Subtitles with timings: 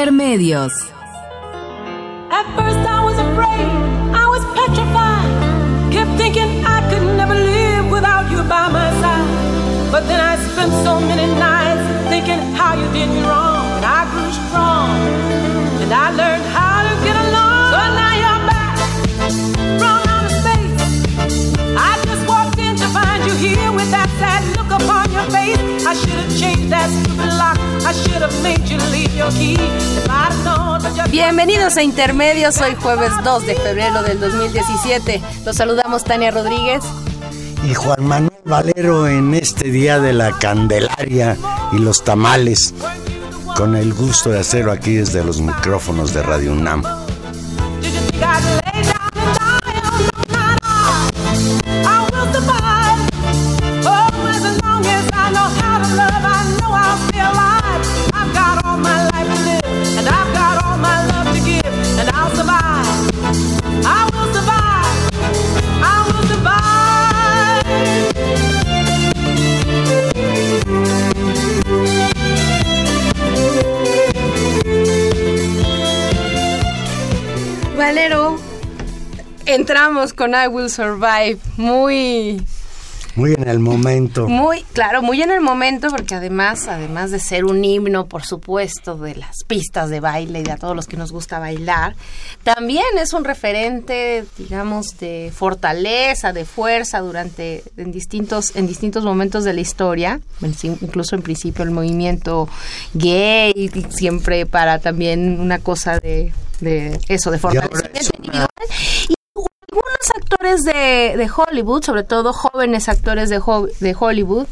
[0.00, 0.72] Intermedios.
[2.32, 3.68] At first I was afraid,
[4.16, 5.28] I was petrified.
[5.92, 9.28] Kept thinking I could never live without you by my side.
[9.92, 13.60] But then I spent so many nights thinking how you did me wrong.
[13.76, 14.88] And I grew strong.
[15.84, 16.39] And I learned
[25.90, 27.58] I should have changed that stupid lock.
[27.84, 29.56] I should have made you leave your key.
[29.58, 35.20] If I'd known, but just Bienvenidos a Intermedios, hoy jueves 2 de febrero del 2017.
[35.44, 36.84] Los saludamos Tania Rodríguez.
[37.64, 41.36] y Juan Manuel Valero en este día de la Candelaria
[41.72, 42.72] y los tamales,
[43.56, 46.84] con el gusto de hacerlo aquí desde los micrófonos de Radio UNAM.
[79.50, 81.38] Entramos con I Will Survive.
[81.56, 82.44] Muy,
[83.16, 84.28] Muy en el momento.
[84.28, 88.96] muy, claro, muy en el momento, porque además, además de ser un himno, por supuesto,
[88.96, 91.96] de las pistas de baile y de a todos los que nos gusta bailar,
[92.44, 99.44] también es un referente, digamos, de fortaleza, de fuerza durante, en distintos, en distintos momentos
[99.44, 100.20] de la historia,
[100.80, 102.48] incluso en principio el movimiento
[102.94, 108.48] gay, siempre para también una cosa de, de eso, de individual.
[109.08, 109.14] Y
[109.70, 113.40] algunos actores de, de Hollywood, sobre todo jóvenes actores de,
[113.80, 114.46] de Hollywood,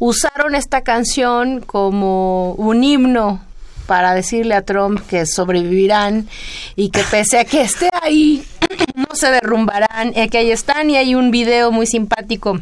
[0.00, 3.40] usaron esta canción como un himno
[3.86, 6.28] para decirle a Trump que sobrevivirán
[6.74, 8.44] y que pese a que esté ahí,
[8.94, 12.60] no se derrumbarán, y que ahí están y hay un video muy simpático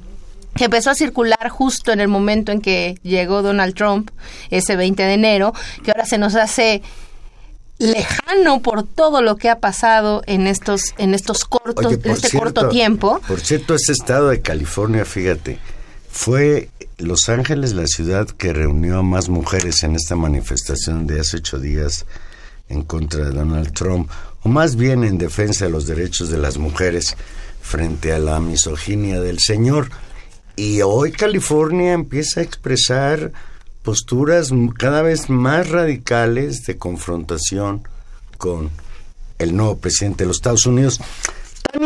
[0.55, 4.11] que empezó a circular justo en el momento en que llegó Donald Trump,
[4.51, 6.83] ese 20 de enero, que ahora se nos hace
[7.83, 12.29] lejano por todo lo que ha pasado en estos en estos cortos Oye, en este
[12.29, 15.59] cierto, corto tiempo Por cierto, ese estado de California, fíjate,
[16.11, 21.39] fue Los Ángeles la ciudad que reunió a más mujeres en esta manifestación de hace
[21.39, 22.07] ocho días
[22.69, 24.11] en contra de Donald Trump,
[24.43, 27.17] o más bien en defensa de los derechos de las mujeres
[27.61, 29.91] frente a la misoginia del señor.
[30.57, 33.33] Y hoy California empieza a expresar
[33.83, 37.83] posturas cada vez más radicales de confrontación
[38.39, 38.71] con
[39.39, 41.01] el nuevo presidente de los Estados Unidos.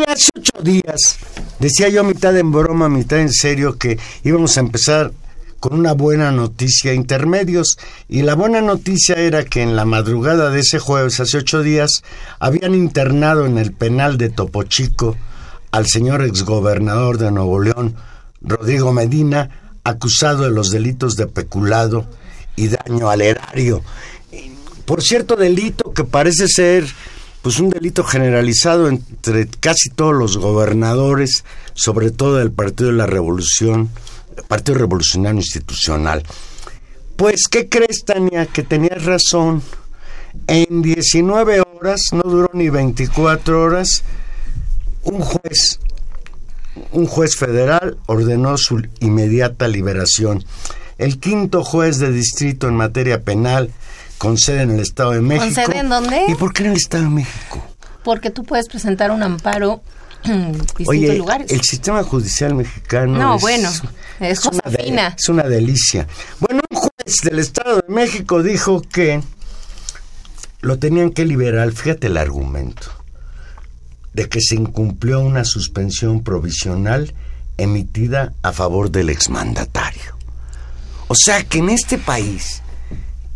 [0.07, 1.17] Hace ocho días,
[1.59, 5.11] decía yo mitad en broma, mitad en serio, que íbamos a empezar
[5.59, 7.77] con una buena noticia intermedios.
[8.07, 12.03] Y la buena noticia era que en la madrugada de ese jueves, hace ocho días,
[12.39, 15.15] habían internado en el penal de Topo Chico
[15.71, 17.95] al señor exgobernador de Nuevo León,
[18.41, 22.07] Rodrigo Medina, acusado de los delitos de peculado
[22.55, 23.81] y daño al erario.
[24.85, 26.85] Por cierto, delito que parece ser
[27.41, 33.05] pues un delito generalizado entre casi todos los gobernadores, sobre todo del Partido de la
[33.05, 33.89] Revolución,
[34.47, 36.23] Partido Revolucionario Institucional.
[37.15, 38.45] Pues, ¿qué crees, Tania?
[38.47, 39.61] Que tenías razón.
[40.47, 44.03] En 19 horas, no duró ni 24 horas,
[45.03, 45.79] un juez,
[46.91, 50.43] un juez federal ordenó su inmediata liberación.
[50.97, 53.71] El quinto juez de distrito en materia penal,
[54.17, 55.53] con sede en el Estado de México.
[55.53, 56.25] sede en dónde?
[56.27, 57.63] ¿Y por qué en el Estado de México?
[58.03, 59.81] porque tú puedes presentar un amparo
[60.23, 63.69] en distintos Oye, lugares el sistema judicial mexicano No, es, bueno,
[64.21, 65.15] es cosa una de- fina.
[65.19, 66.07] es una delicia.
[66.39, 69.21] Bueno, un juez del Estado de México dijo que
[70.61, 72.87] lo tenían que liberar, fíjate el argumento,
[74.17, 77.13] de que se incumplió una suspensión provisional
[77.55, 80.17] emitida a favor del exmandatario.
[81.07, 82.63] O sea que en este país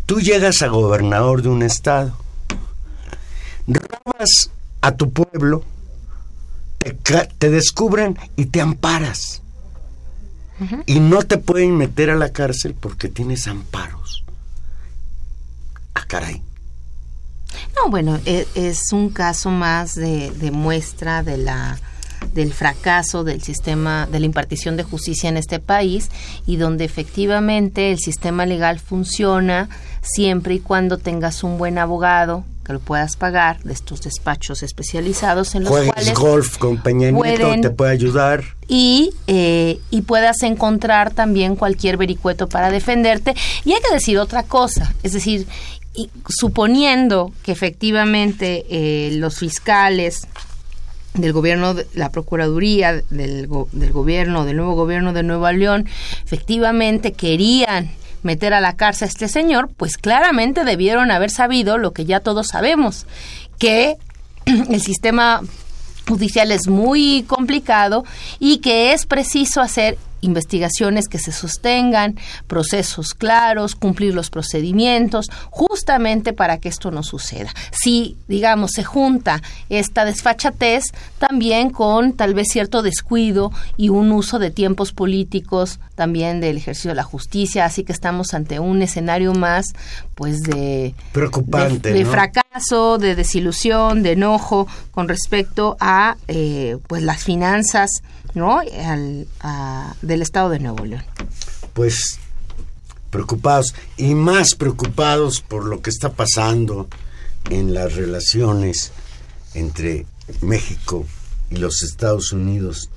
[0.07, 2.17] tú llegas a gobernador de un estado,
[3.67, 4.49] robas
[4.81, 5.63] a tu pueblo,
[6.79, 9.43] te, descubren y te amparas.
[10.87, 14.23] y no te pueden meter a la cárcel porque tienes amparos.
[15.93, 16.41] Ah, caray.
[17.75, 21.79] No, bueno, e- es, un caso más de, de muestra de la
[22.33, 26.09] del fracaso del sistema de la impartición de justicia en este país
[26.45, 29.67] y donde efectivamente el sistema legal funciona
[30.01, 35.55] siempre y cuando tengas un buen abogado que lo puedas pagar de estos despachos especializados
[35.55, 38.43] en los Juegues cuales golf con Peña Nieto, pueden- te puede ayudar.
[38.67, 43.33] y, eh, y puedas encontrar también cualquier vericueto para defenderte.
[43.65, 45.47] Y hay que decir otra cosa, es decir,
[45.93, 50.27] y suponiendo que efectivamente eh, los fiscales
[51.13, 55.87] del gobierno, de la Procuraduría, del, del gobierno, del nuevo gobierno de Nueva León,
[56.23, 57.91] efectivamente querían
[58.23, 62.19] meter a la cárcel a este señor, pues claramente debieron haber sabido lo que ya
[62.19, 63.05] todos sabemos,
[63.57, 63.95] que
[64.45, 65.41] el sistema
[66.07, 68.03] judicial es muy complicado
[68.39, 76.33] y que es preciso hacer investigaciones que se sostengan, procesos claros, cumplir los procedimientos, justamente
[76.33, 77.53] para que esto no suceda.
[77.71, 80.85] Si, digamos, se junta esta desfachatez
[81.17, 86.89] también con tal vez cierto descuido y un uso de tiempos políticos también del ejercicio
[86.89, 89.65] de la justicia, así que estamos ante un escenario más,
[90.15, 92.11] pues, de Preocupante, de, de ¿no?
[92.11, 97.89] fracaso, de desilusión, de enojo con respecto a eh, pues las finanzas
[98.33, 99.27] no Al-
[100.01, 101.03] del Estado de Nuevo León.
[101.73, 102.19] pues
[103.09, 106.87] preocupados y más preocupados por lo que está pasando
[107.49, 108.91] en las relaciones
[109.53, 110.05] entre
[110.41, 111.05] México
[111.49, 112.89] y los Estados Unidos.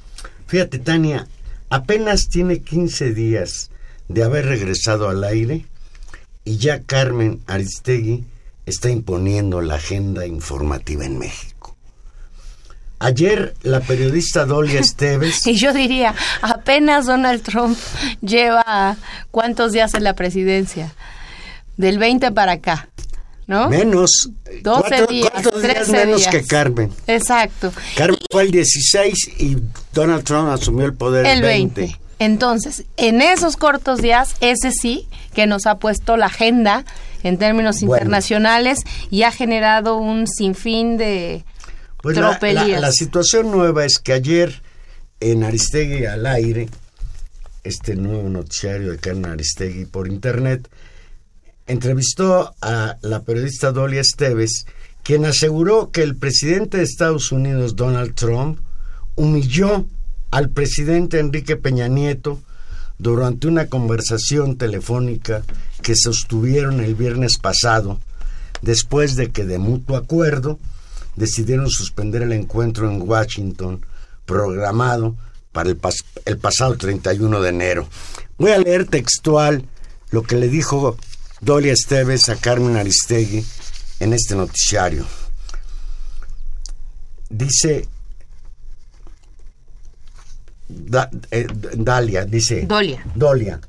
[0.47, 1.27] Fíjate, Tania,
[1.71, 3.71] apenas tiene 15 días
[4.09, 5.65] de haber regresado al aire
[6.45, 8.25] y ya Carmen Aristegui
[8.67, 11.54] está imponiendo la agenda informativa en México.
[13.05, 17.79] Ayer la periodista Dolia Esteves Y yo diría, apenas Donald Trump
[18.21, 18.97] lleva
[19.31, 20.93] cuántos días en la presidencia,
[21.77, 22.89] del 20 para acá,
[23.47, 23.69] ¿no?
[23.69, 24.31] Menos.
[24.63, 26.31] 12 cuatro, días, cuatro días 13 menos días.
[26.31, 26.91] que Carmen.
[27.07, 27.73] Exacto.
[27.97, 29.57] Carmen fue el 16 y
[29.93, 31.81] Donald Trump asumió el poder El el 20.
[31.83, 32.01] 20.
[32.21, 36.85] Entonces, en esos cortos días, ese sí que nos ha puesto la agenda
[37.25, 37.97] en términos Bueno.
[37.97, 38.79] internacionales
[39.11, 41.45] y ha generado un sinfín de
[42.05, 44.61] Pues la, la situación nueva es que ayer
[45.21, 46.69] en Aristegui al aire,
[47.63, 50.69] este nuevo noticiario de Carmen Aristegui por internet,
[51.67, 54.67] entrevistó a la periodista Dolia Esteves,
[55.03, 58.59] quien aseguró que el presidente de Estados Unidos, Donald Trump,
[59.15, 59.87] humilló
[60.31, 62.39] al presidente Enrique Peña Nieto
[62.99, 65.43] durante una conversación telefónica
[65.81, 67.99] que sostuvieron el viernes pasado,
[68.61, 70.59] después de que de mutuo acuerdo
[71.17, 73.85] decidieron suspender el encuentro en Washington
[74.27, 75.17] programado
[75.53, 77.89] para el, pas- el pasado 31 de enero.
[78.39, 79.65] Voy a leer textual
[80.11, 80.97] lo que le dijo
[81.41, 83.45] Dolia Esteves a Carmen Aristegui
[84.01, 85.07] en este noticiario.
[87.31, 87.89] Dice
[90.69, 91.47] Da- eh,
[91.77, 93.05] Dalia, dice Dolia.
[93.15, 93.61] Dolia,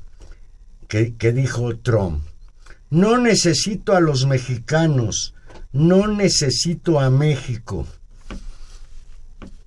[0.88, 2.24] que, que dijo Trump,
[2.90, 5.34] no necesito a los mexicanos,
[5.76, 7.86] no necesito a México.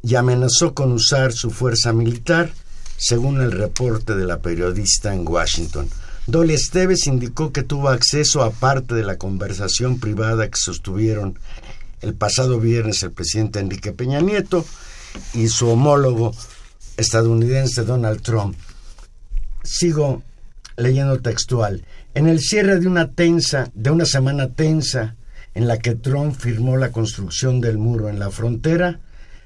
[0.01, 2.51] Y amenazó con usar su fuerza militar,
[2.97, 5.87] según el reporte de la periodista en Washington.
[6.27, 11.39] Dolia Esteves indicó que tuvo acceso a parte de la conversación privada que sostuvieron
[12.01, 14.65] el pasado viernes el presidente Enrique Peña Nieto
[15.33, 16.33] y su homólogo
[16.97, 18.55] estadounidense Donald Trump.
[19.63, 20.23] Sigo
[20.77, 21.83] leyendo textual.
[22.13, 25.15] En el cierre de una tensa, de una semana tensa,
[25.53, 28.99] en la que Trump firmó la construcción del muro en la frontera,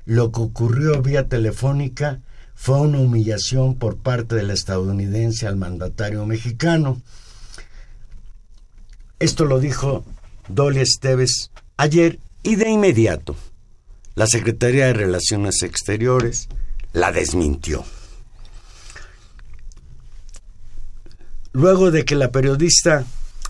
[0.05, 2.19] lo que ocurrió vía telefónica
[2.55, 7.01] fue una humillación por parte del estadounidense al mandatario mexicano.
[9.19, 10.05] Esto lo dijo
[10.49, 13.35] Dolly Esteves ayer y de inmediato
[14.15, 16.47] la Secretaría de Relaciones Exteriores
[16.91, 17.83] la desmintió.
[21.51, 23.05] Luego de que la periodista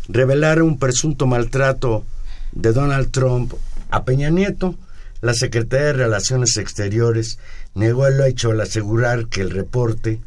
[0.07, 2.05] revelara un presunto maltrato
[2.55, 3.53] de Donald Trump
[3.89, 4.75] a Peña Nieto,
[5.21, 7.39] la Secretaría de Relaciones Exteriores
[7.75, 10.19] negó el hecho al asegurar que el reporte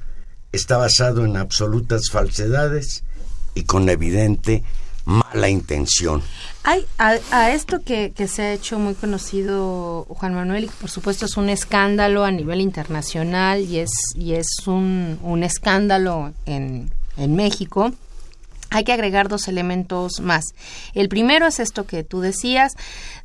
[0.53, 3.05] está basado en absolutas falsedades
[3.55, 4.63] y con evidente
[5.05, 6.23] mala intención.
[6.65, 10.75] Hay a, a esto que, que se ha hecho muy conocido Juan Manuel y que
[10.81, 16.33] por supuesto es un escándalo a nivel internacional y es y es un, un escándalo
[16.45, 17.93] en, en México.
[18.71, 20.45] Hay que agregar dos elementos más.
[20.95, 22.73] El primero es esto que tú decías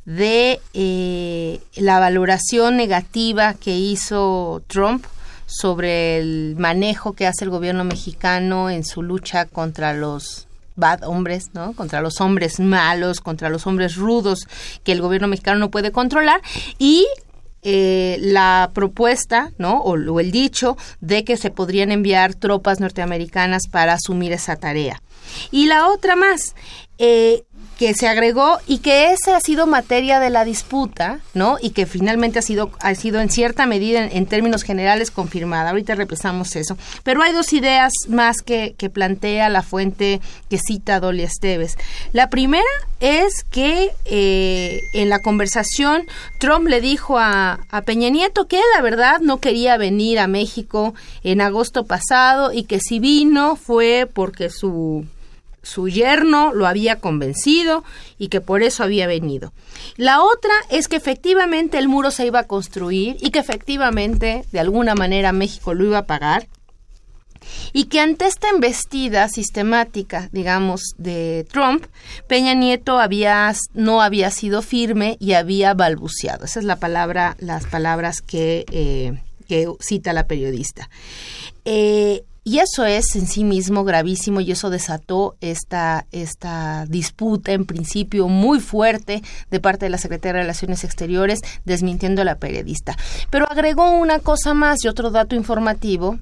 [0.04, 5.04] de eh, la valoración negativa que hizo Trump
[5.46, 10.46] sobre el manejo que hace el gobierno mexicano en su lucha contra los
[10.76, 11.74] bad hombres, ¿no?
[11.74, 14.48] Contra los hombres malos, contra los hombres rudos
[14.84, 16.40] que el gobierno mexicano no puede controlar
[16.78, 17.06] y
[17.62, 19.80] eh, la propuesta, ¿no?
[19.82, 25.00] O, o, el dicho de que se podrían enviar tropas norteamericanas para asumir esa tarea.
[25.50, 26.54] Y la otra más,
[26.98, 27.44] eh,
[27.82, 31.56] que se agregó y que esa ha sido materia de la disputa, ¿no?
[31.60, 35.70] Y que finalmente ha sido, ha sido en cierta medida, en, en términos generales, confirmada.
[35.70, 36.78] Ahorita repasamos eso.
[37.02, 41.76] Pero hay dos ideas más que, que plantea la fuente que cita Dolly Esteves.
[42.12, 42.62] La primera
[43.00, 46.04] es que eh, en la conversación
[46.38, 50.94] Trump le dijo a, a Peña Nieto que la verdad no quería venir a México
[51.24, 55.04] en agosto pasado y que si vino fue porque su
[55.62, 57.84] su yerno lo había convencido
[58.18, 59.52] y que por eso había venido.
[59.96, 64.60] La otra es que efectivamente el muro se iba a construir y que efectivamente de
[64.60, 66.48] alguna manera México lo iba a pagar
[67.72, 71.86] y que ante esta embestida sistemática, digamos, de Trump,
[72.26, 72.98] Peña Nieto
[73.74, 76.44] no había sido firme y había balbuceado.
[76.44, 79.18] Esa es la palabra, las palabras que, eh,
[79.80, 80.88] cita la periodista.
[81.64, 87.66] Eh, y eso es en sí mismo gravísimo y eso desató esta, esta disputa en
[87.66, 92.96] principio muy fuerte de parte de la Secretaría de Relaciones Exteriores desmintiendo a la periodista.
[93.30, 96.18] Pero agregó una cosa más y otro dato informativo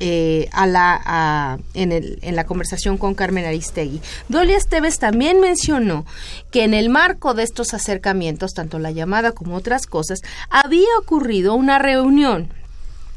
[0.00, 4.00] eh, a la, a, en, el, en, la conversación con Carmen Aristegui.
[4.28, 6.06] Dolly Esteves también mencionó
[6.52, 11.54] que en el marco de estos acercamientos, tanto la llamada como otras cosas, había ocurrido
[11.54, 12.52] una reunión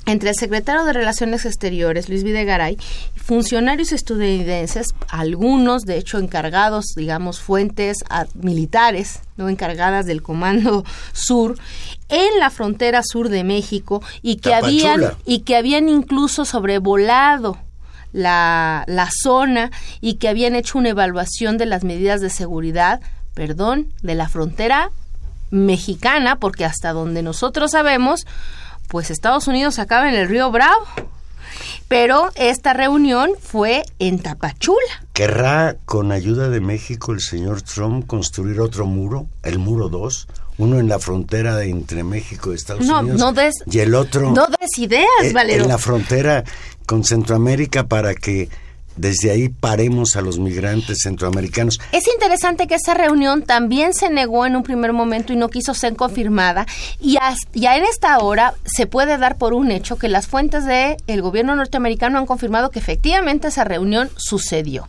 [0.06, 2.78] entre el secretario de Relaciones Exteriores, Luis Videgaray,
[3.16, 8.00] y funcionarios estadounidenses, algunos de hecho encargados, digamos, fuentes
[8.34, 11.58] militares, no encargadas del Comando Sur,
[12.10, 14.94] en la frontera sur de México y que Tapachula.
[14.94, 17.58] habían y que habían incluso sobrevolado
[18.12, 23.00] la, la zona y que habían hecho una evaluación de las medidas de seguridad,
[23.34, 24.92] perdón, de la frontera
[25.52, 28.26] mexicana, porque hasta donde nosotros sabemos,
[28.92, 30.86] pues Estados Unidos acaba en el río Bravo.
[31.88, 35.06] Pero esta reunión fue en Tapachula.
[35.14, 40.28] ¿Querrá, con ayuda de México, el señor Trump construir otro muro, el muro 2?
[40.58, 43.20] Uno en la frontera de entre México y Estados no, Unidos.
[43.20, 44.32] No des, y el otro.
[44.32, 45.64] No des ideas, Valero.
[45.64, 46.44] En la frontera
[46.86, 48.50] con Centroamérica para que
[48.96, 51.80] desde ahí paremos a los migrantes centroamericanos.
[51.92, 55.74] Es interesante que esa reunión también se negó en un primer momento y no quiso
[55.74, 56.66] ser confirmada
[57.00, 57.18] y
[57.54, 61.22] ya en esta hora se puede dar por un hecho que las fuentes del el
[61.22, 64.88] gobierno norteamericano han confirmado que efectivamente esa reunión sucedió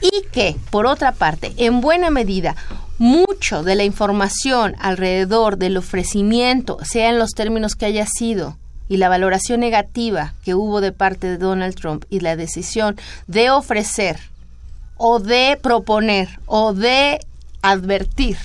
[0.00, 2.56] y que, por otra parte, en buena medida,
[2.98, 8.56] mucho de la información alrededor del ofrecimiento, sea en los términos que haya sido,
[8.88, 13.50] y la valoración negativa que hubo de parte de Donald Trump y la decisión de
[13.50, 14.18] ofrecer
[14.96, 17.20] o de proponer o de
[17.62, 18.36] advertir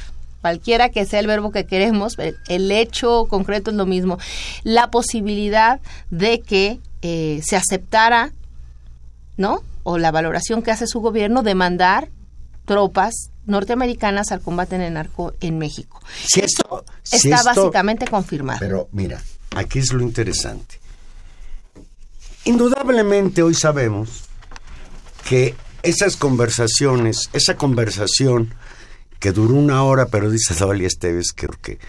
[0.42, 2.16] cualquiera que sea el verbo que queremos,
[2.48, 4.18] el hecho concreto es lo mismo,
[4.64, 5.80] la posibilidad
[6.10, 8.32] de que eh, se aceptara,
[9.38, 9.64] ¿no?
[9.84, 12.10] O la valoración que hace su gobierno de mandar
[12.66, 16.02] tropas norteamericanas al combate en el narco en México.
[16.28, 18.60] Si esto, está si esto, básicamente confirmado.
[18.60, 19.22] Pero mira,
[19.56, 20.80] aquí es lo interesante.
[22.46, 24.24] Indudablemente hoy sabemos
[25.28, 28.54] que esas conversaciones, esa conversación
[29.20, 31.80] que duró una hora, pero dice Dolly Esteves que, que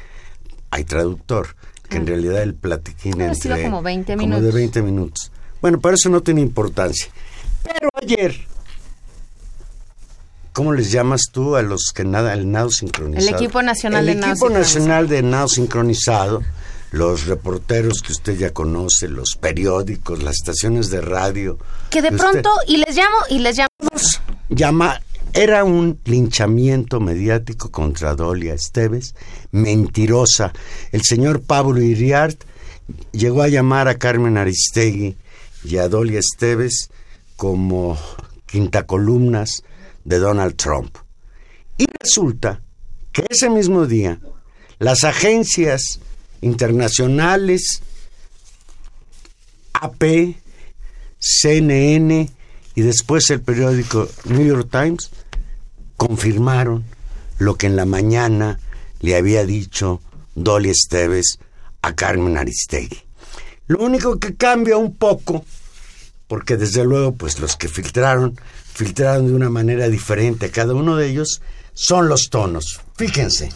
[0.71, 1.57] hay traductor,
[1.88, 4.45] que en realidad el platiquín Pero entre, sido como 20 como minutos.
[4.45, 5.33] de 20 minutos.
[5.61, 7.09] Bueno, pero eso no tiene importancia.
[7.62, 8.35] Pero ayer,
[10.52, 13.29] ¿cómo les llamas tú a los que nada, el nado sincronizado?
[13.29, 14.81] El equipo nacional el de nado equipo sincronizado.
[14.81, 16.43] nacional de nado sincronizado,
[16.90, 21.59] los reporteros que usted ya conoce, los periódicos, las estaciones de radio.
[21.90, 23.68] Que de usted- pronto, y les llamo, y les llamo.
[24.49, 25.00] llama
[25.32, 29.14] era un linchamiento mediático contra Dolia Esteves,
[29.52, 30.52] mentirosa.
[30.90, 32.42] El señor Pablo Iriart
[33.12, 35.16] llegó a llamar a Carmen Aristegui
[35.62, 36.90] y a Dolia Esteves
[37.37, 37.97] como
[38.47, 39.62] quintacolumnas
[40.04, 40.97] de Donald Trump.
[41.78, 42.61] Y resulta
[43.12, 44.18] que ese mismo día
[44.78, 46.00] las agencias
[46.40, 47.82] internacionales
[49.80, 50.37] AP,
[51.18, 52.30] CNN
[52.75, 55.11] y después el periódico New York Times
[55.97, 56.85] confirmaron
[57.38, 58.59] lo que en la mañana
[59.00, 60.00] le había dicho
[60.35, 61.38] Dolly Esteves
[61.82, 63.02] a Carmen Aristegui.
[63.66, 65.44] Lo único que cambia un poco,
[66.26, 68.38] porque desde luego pues los que filtraron,
[68.75, 71.40] filtraron de una manera diferente a cada uno de ellos,
[71.73, 72.80] son los tonos.
[72.97, 73.50] Fíjense,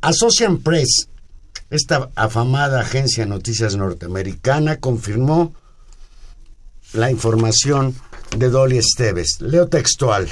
[0.00, 1.08] Associated Press
[1.70, 5.54] esta afamada agencia de noticias norteamericana confirmó
[6.92, 7.94] la información
[8.36, 9.40] de Dolly Esteves.
[9.40, 10.28] Leo textual.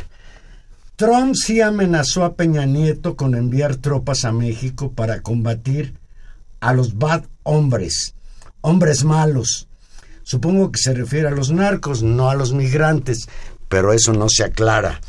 [0.97, 5.95] Trump sí amenazó a Peña Nieto con enviar tropas a México para combatir
[6.61, 8.15] a los bad hombres,
[8.63, 9.69] hombres malos.
[10.23, 13.29] Supongo que se refiere a los narcos, no a los migrantes,
[13.69, 15.01] pero eso no se aclara.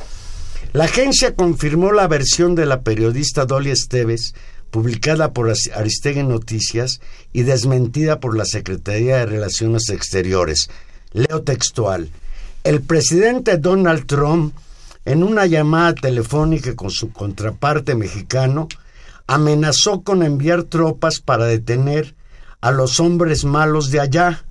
[0.74, 4.36] La agencia confirmó la versión de la periodista Dolly Esteves,
[4.72, 7.00] publicada por Aristegui Noticias
[7.34, 10.70] y desmentida por la Secretaría de Relaciones Exteriores.
[11.14, 12.10] Leo textual.
[12.64, 14.54] El presidente Donald Trump,
[15.06, 18.68] en una llamada telefónica con su contraparte mexicano,
[19.26, 22.16] amenazó con enviar tropas para detener
[22.62, 24.44] a los hombres malos de allá,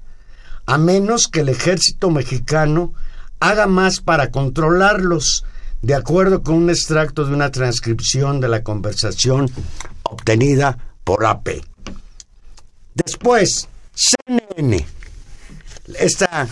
[0.66, 2.92] a menos que el ejército mexicano
[3.40, 5.44] haga más para controlarlos,
[5.82, 9.50] de acuerdo con un extracto de una transcripción de la conversación
[10.06, 11.60] obtenida por AP.
[12.94, 14.84] Después, CNN,
[15.98, 16.48] esta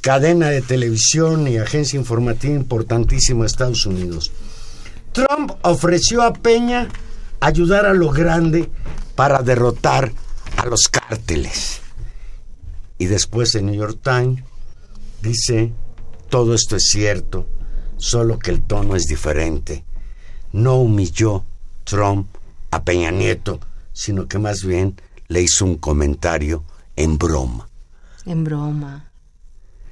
[0.00, 4.32] cadena de televisión y agencia informativa importantísima de Estados Unidos.
[5.12, 6.88] Trump ofreció a Peña
[7.40, 8.70] ayudar a lo grande
[9.14, 10.12] para derrotar
[10.56, 11.80] a los cárteles.
[12.98, 14.42] Y después el New York Times
[15.22, 15.72] dice,
[16.28, 17.46] todo esto es cierto,
[17.96, 19.84] solo que el tono es diferente.
[20.52, 21.44] No humilló
[21.84, 22.28] Trump
[22.70, 23.60] a Peña Nieto,
[23.92, 26.64] sino que más bien le hizo un comentario
[26.96, 27.68] en broma.
[28.24, 29.10] En broma.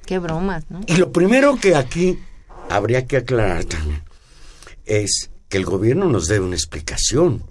[0.06, 0.80] Qué bromas, ¿no?
[0.87, 2.18] Y lo primero que aquí
[2.71, 4.02] habría que aclarar también
[4.85, 7.42] es que el gobierno nos debe una explicación.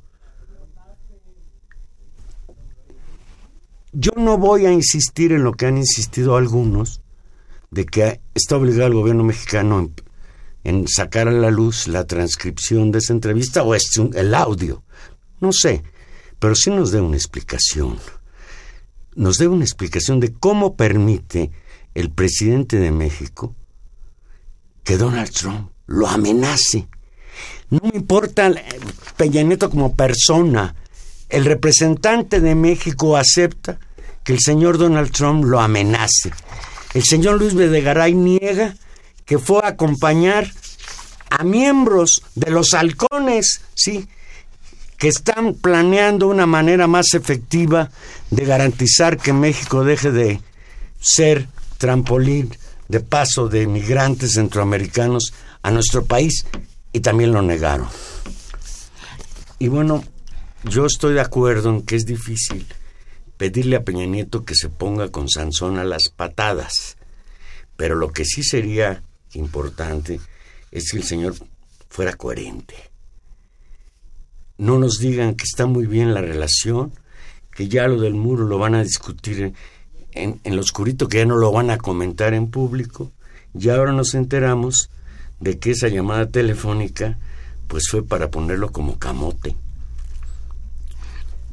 [3.91, 7.01] Yo no voy a insistir en lo que han insistido algunos,
[7.72, 9.91] de que está obligado el gobierno mexicano
[10.63, 14.84] en, sacar a la luz la transcripción de esa entrevista o es el audio.
[15.39, 15.84] No sé,
[16.39, 18.00] pero sí nos dé una explicación.
[19.15, 21.51] Nos dé una explicación de cómo permite
[21.94, 23.56] el presidente de México
[24.84, 26.88] que Donald Trump lo amenace.
[27.69, 28.52] No me importa
[29.17, 30.76] Peña Nieto como persona.
[31.30, 33.80] El representante de México acepta
[34.24, 36.32] que el señor Donald Trump lo amenace.
[36.93, 38.76] El señor Luis Bedegaray niega
[39.26, 40.50] que fue a acompañar
[41.30, 44.08] a miembros de los halcones, sí,
[44.97, 47.89] que están planeando una manera más efectiva
[48.31, 50.41] de garantizar que México deje de
[50.99, 52.55] ser trampolín
[52.88, 56.45] de paso de migrantes centroamericanos a nuestro país
[56.93, 57.88] y también lo negaron.
[59.60, 60.03] Y bueno,
[60.63, 62.65] yo estoy de acuerdo en que es difícil
[63.38, 66.97] pedirle a Peña Nieto que se ponga con Sansón a las patadas,
[67.75, 69.03] pero lo que sí sería
[69.34, 70.19] importante
[70.71, 71.36] es que el señor
[71.89, 72.94] fuera coherente.
[74.58, 76.94] No nos digan que está muy bien la relación,
[77.52, 79.54] que ya lo del muro lo van a discutir
[80.12, 83.12] en, en lo oscurito, que ya no lo van a comentar en público.
[83.54, 84.89] Y ahora nos enteramos
[85.39, 87.18] de que esa llamada telefónica
[87.68, 89.56] pues fue para ponerlo como camote.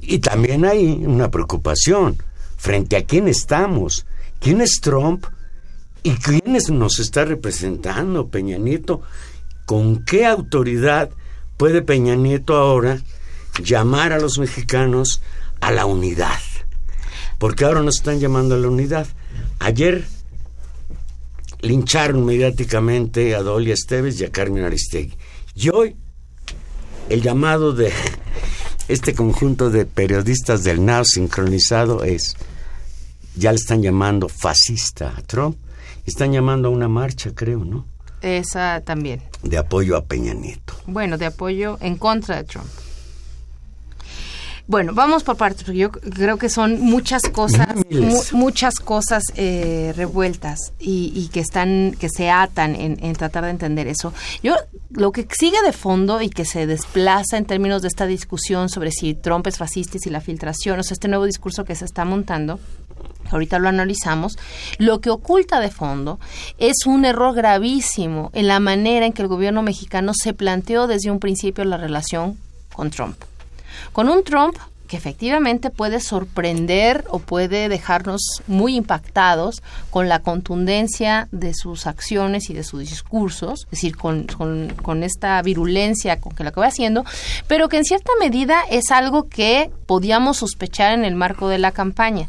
[0.01, 2.19] Y también hay una preocupación
[2.57, 4.07] frente a quién estamos,
[4.41, 5.27] quién es Trump
[6.03, 9.03] y quién nos está representando Peña Nieto,
[9.65, 11.11] con qué autoridad
[11.63, 13.01] puede Peña Nieto ahora
[13.63, 15.23] llamar a los mexicanos
[15.61, 16.41] a la unidad.
[17.39, 19.07] Porque ahora nos están llamando a la unidad.
[19.61, 20.05] Ayer
[21.61, 25.17] lincharon mediáticamente a Dolly Esteves y a Carmen Aristegui.
[25.55, 25.95] Y hoy
[27.09, 27.93] el llamado de
[28.89, 32.37] este conjunto de periodistas del NAO sincronizado es,
[33.37, 35.59] ya le están llamando fascista a Trump,
[36.07, 37.87] están llamando a una marcha, creo, ¿no?
[38.21, 39.23] Esa también.
[39.45, 40.62] De apoyo a Peña Nieto.
[40.87, 42.67] Bueno, de apoyo en contra de Trump.
[44.69, 47.69] Bueno, vamos por partes, porque yo creo que son muchas cosas,
[48.33, 54.15] muchas cosas eh, revueltas y, que están, que se atan en, tratar de entender eso.
[54.43, 54.55] Yo
[54.91, 58.93] lo que sigue de fondo y que se desplaza en términos de esta discusión sobre
[58.93, 61.85] si Trump es fascista y si la filtración, o sea, este nuevo discurso que se
[61.85, 62.61] está montando,
[63.33, 64.39] ahorita lo analizamos,
[64.79, 66.19] lo que oculta de fondo
[66.59, 71.11] es un error gravísimo en la manera en que el gobierno mexicano se planteó desde
[71.11, 72.39] un principio la relación
[72.75, 73.17] con Trump.
[73.93, 74.57] Con un Trump
[74.93, 82.51] que efectivamente puede sorprender o puede dejarnos muy impactados con la contundencia de sus acciones
[82.51, 87.07] y de sus discursos, es decir, con, con, esta virulencia con que lo va haciendo,
[87.47, 91.73] pero que en cierta medida es algo que podíamos sospechar en el marco de la
[91.73, 92.29] campaña,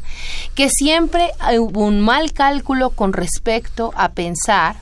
[0.54, 4.76] que siempre hubo un mal cálculo con respecto a pensar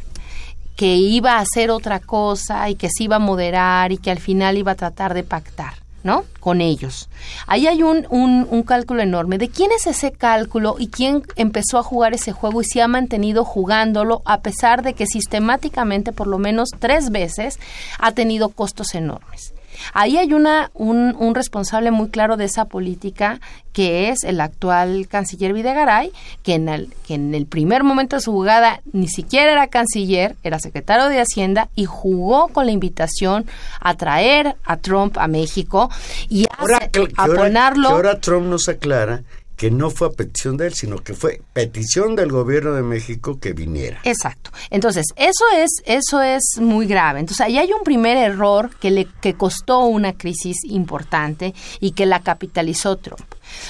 [0.77, 4.21] que iba a hacer otra cosa y que se iba a moderar y que al
[4.21, 6.25] final iba a tratar de pactar ¿no?
[6.41, 7.09] Con ellos.
[7.47, 9.39] Ahí hay un, un, un, cálculo enorme.
[9.39, 12.89] ¿De quién es ese cálculo y quién empezó a jugar ese juego y se ha
[12.89, 17.59] mantenido jugándolo a pesar de que sistemáticamente, por lo menos tres veces,
[17.99, 19.55] ha tenido costos enormes?
[19.93, 23.41] Ahí hay una, un, un, responsable muy claro de esa política
[23.73, 28.23] que es el actual canciller Videgaray, que en, el, que en el primer momento de
[28.23, 33.47] su jugada ni siquiera era canciller, era secretario de Hacienda y jugó con la invitación
[33.81, 35.91] a traer a Trump a México
[36.29, 37.89] y ahora, que, a ahora, ponerlo...
[37.89, 39.23] Que ahora Trump nos aclara
[39.57, 43.39] que no fue a petición de él, sino que fue petición del gobierno de México
[43.39, 44.01] que viniera.
[44.05, 44.51] Exacto.
[44.71, 47.21] Entonces, eso es, eso es muy grave.
[47.21, 52.07] Entonces, ahí hay un primer error que le que costó una crisis importante y que
[52.07, 53.23] la capitalizó Trump.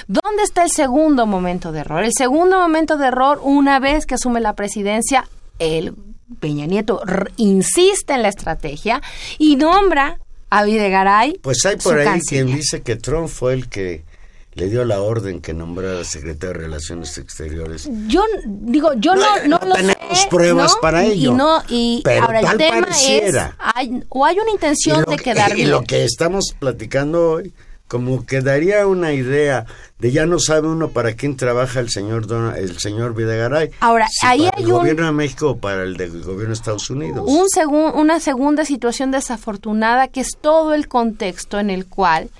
[0.06, 2.04] ¿Dónde está el segundo momento de error?
[2.04, 5.94] El segundo momento de error, una vez que asume la presidencia, el
[6.40, 7.02] Peña Nieto
[7.36, 9.02] insiste en la estrategia
[9.38, 10.18] y nombra
[10.50, 11.38] a Videgaray.
[11.42, 14.04] Pues hay por ahí quien dice que Trump fue el que
[14.54, 17.88] le dio la orden que nombrara secretario de Relaciones Exteriores.
[18.06, 20.80] Yo digo, yo no, no, no lo tenemos sé, pruebas ¿no?
[20.80, 21.32] para ello.
[21.32, 23.46] Y no, y pero ahora el tema pareciera.
[23.46, 27.54] es, hay, o hay una intención de que- quedar y lo que estamos platicando hoy,
[27.88, 29.66] como que daría una idea
[29.98, 33.70] de ya no sabe uno para quién trabaja el señor Don- el señor Videgaray.
[33.80, 36.48] Ahora, si ahí para hay el un- gobierno de México o para el del gobierno
[36.48, 37.24] de Estados Unidos.
[37.26, 42.30] un segun- una segunda situación desafortunada que es todo el contexto en el cual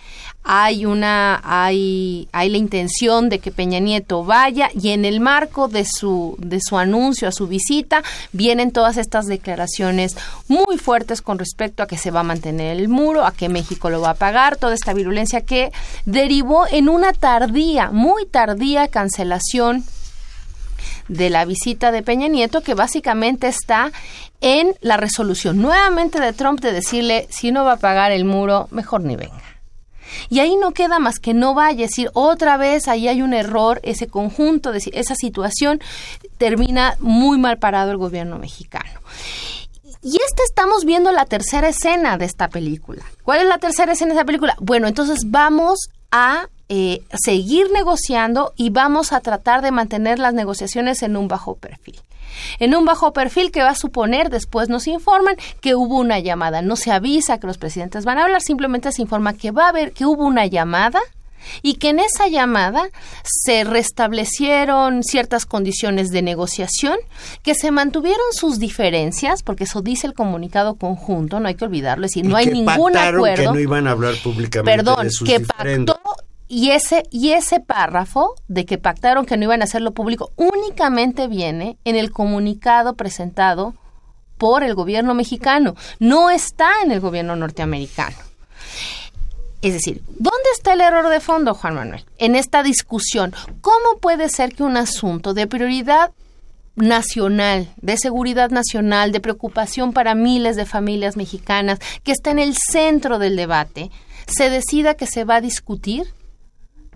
[0.45, 5.69] hay una hay hay la intención de que Peña Nieto vaya y en el marco
[5.69, 8.03] de su de su anuncio a su visita
[8.33, 10.17] vienen todas estas declaraciones
[10.49, 13.89] muy fuertes con respecto a que se va a mantener el muro, a que México
[13.91, 15.73] lo va a pagar, toda esta virulencia que
[16.07, 19.85] derivó en una tardía, muy tardía cancelación
[21.09, 23.93] de la visita de Peña Nieto, que básicamente está
[24.41, 28.69] en la resolución nuevamente de Trump de decirle, si no va a pagar el muro,
[28.71, 29.52] mejor ni venga.
[30.29, 33.35] Y ahí no queda más que no vaya, es decir, otra vez ahí hay un
[33.35, 35.81] error, ese conjunto, esa situación
[36.39, 39.01] termina muy mal parado el gobierno mexicano.
[40.03, 43.05] Y esta estamos viendo la tercera escena de esta película.
[43.23, 44.57] ¿Cuál es la tercera escena de esta película?
[44.59, 45.79] Bueno, entonces vamos
[46.11, 51.57] a eh, seguir negociando y vamos a tratar de mantener las negociaciones en un bajo
[51.57, 52.01] perfil.
[52.59, 56.63] En un bajo perfil que va a suponer, después nos informan que hubo una llamada.
[56.63, 59.69] No se avisa que los presidentes van a hablar, simplemente se informa que va a
[59.69, 61.01] haber, que hubo una llamada
[61.63, 62.89] y que en esa llamada
[63.25, 66.97] se restablecieron ciertas condiciones de negociación,
[67.43, 72.07] que se mantuvieron sus diferencias, porque eso dice el comunicado conjunto, no hay que olvidarlo,
[72.07, 73.35] es decir, Y no hay que ningún acuerdo.
[73.35, 75.99] que no iban a hablar públicamente Perdón, de sus que pactó
[76.53, 81.27] y ese y ese párrafo de que pactaron que no iban a hacerlo público únicamente
[81.27, 83.75] viene en el comunicado presentado
[84.37, 88.17] por el gobierno mexicano, no está en el gobierno norteamericano.
[89.63, 92.05] Es decir, ¿dónde está el error de fondo, Juan Manuel?
[92.19, 96.11] En esta discusión, ¿cómo puede ser que un asunto de prioridad
[96.75, 102.55] nacional, de seguridad nacional, de preocupación para miles de familias mexicanas, que está en el
[102.57, 103.91] centro del debate,
[104.27, 106.13] se decida que se va a discutir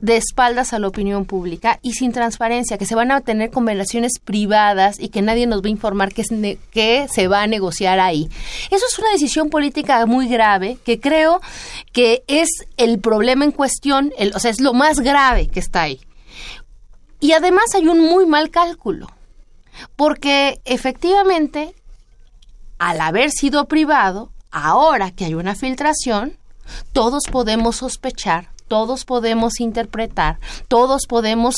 [0.00, 4.18] de espaldas a la opinión pública y sin transparencia, que se van a tener conversaciones
[4.22, 8.28] privadas y que nadie nos va a informar que, se va a negociar ahí.
[8.70, 11.40] Eso es una decisión política muy grave que creo
[11.92, 15.82] que es el problema en cuestión, el- o sea, es lo más grave que está
[15.82, 16.00] ahí.
[17.18, 19.08] Y además hay un muy mal cálculo,
[19.96, 21.74] porque efectivamente,
[22.78, 26.36] al haber sido privado, ahora que hay una filtración,
[26.92, 31.56] todos podemos sospechar, todos podemos interpretar, todos podemos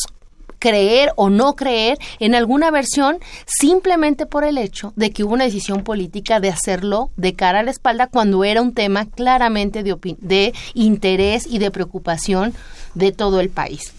[0.58, 5.44] creer o no creer en alguna versión simplemente por el hecho de que hubo una
[5.44, 9.96] decisión política de hacerlo de cara a la espalda cuando era un tema claramente de,
[10.20, 12.54] de interés y de preocupación
[12.94, 13.92] de todo el país.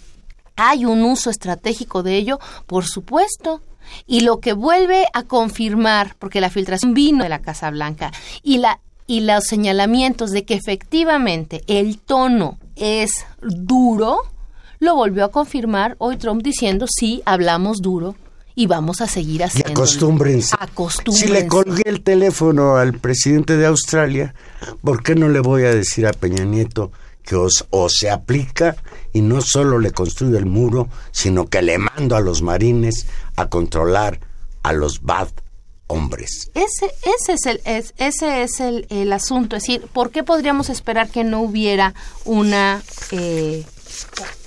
[0.56, 2.40] ¿Hay un uso estratégico de ello?
[2.68, 3.62] Por supuesto.
[4.06, 8.12] Y lo que vuelve a confirmar, porque la filtración vino de la Casa Blanca,
[8.44, 14.20] y, la, y los señalamientos de que efectivamente el tono es duro,
[14.78, 18.16] lo volvió a confirmar hoy Trump diciendo, sí, hablamos duro
[18.54, 19.72] y vamos a seguir haciendo.
[19.72, 20.56] acostúmbrense.
[20.60, 21.26] Acostúmbrense.
[21.26, 24.36] Si le colgué el teléfono al presidente de Australia,
[24.84, 26.92] ¿por qué no le voy a decir a Peña Nieto
[27.24, 28.76] que os, o se aplica
[29.12, 33.50] y no solo le construye el muro, sino que le mando a los marines a
[33.50, 34.20] controlar
[34.62, 35.30] a los bad
[35.90, 36.50] hombres?
[36.54, 39.56] Ese, ese es, el, es- ese es el, el asunto.
[39.58, 41.94] Es decir, ¿por qué podríamos esperar que no hubiera
[42.26, 43.66] una, eh,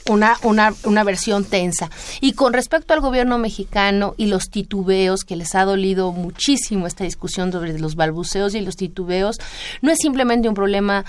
[0.08, 1.90] una, una, una versión tensa?
[2.20, 7.04] Y con respecto al gobierno mexicano y los titubeos, que les ha dolido muchísimo esta
[7.04, 9.38] discusión sobre los balbuceos y los titubeos,
[9.80, 11.04] no es simplemente un problema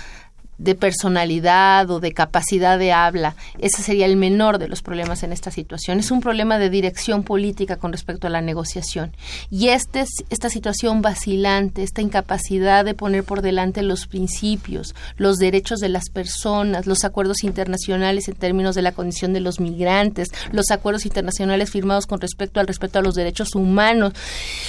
[0.58, 3.36] de personalidad o de capacidad de habla.
[3.60, 6.00] Ese sería el menor de los problemas en esta situación.
[6.00, 9.12] Es un problema de dirección política con respecto a la negociación.
[9.50, 15.80] Y este, esta situación vacilante, esta incapacidad de poner por delante los principios, los derechos
[15.80, 20.72] de las personas, los acuerdos internacionales en términos de la condición de los migrantes, los
[20.72, 24.14] acuerdos internacionales firmados con respecto al respeto a los derechos humanos,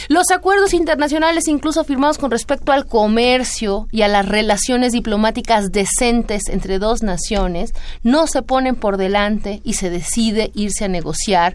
[0.08, 6.44] los acuerdos internacionales incluso firmados con respecto al comercio y a las relaciones diplomáticas decentes
[6.48, 11.54] entre dos naciones, no se ponen por delante y se decide irse a negociar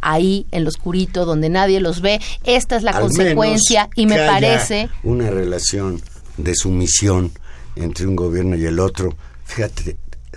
[0.00, 2.20] ahí en lo oscurito donde nadie los ve.
[2.44, 6.02] Esta es la consecuencia y me parece una relación
[6.36, 7.30] de sumisión
[7.76, 9.16] entre un gobierno y el otro.
[9.44, 9.96] Fíjate,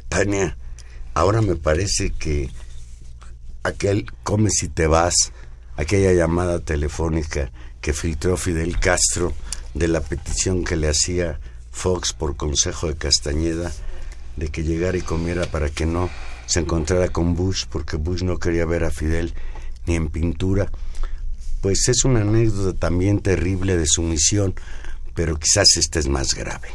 [0.09, 0.57] Tania,
[1.13, 2.49] ahora me parece que
[3.63, 5.15] aquel come si te vas,
[5.75, 9.33] aquella llamada telefónica que filtró Fidel Castro
[9.73, 11.39] de la petición que le hacía
[11.71, 13.71] Fox por consejo de Castañeda
[14.36, 16.10] de que llegara y comiera para que no
[16.45, 19.34] se encontrara con Bush porque Bush no quería ver a Fidel
[19.86, 20.69] ni en pintura,
[21.62, 24.53] pues es una anécdota también terrible de sumisión,
[25.13, 26.69] pero quizás esta es más grave.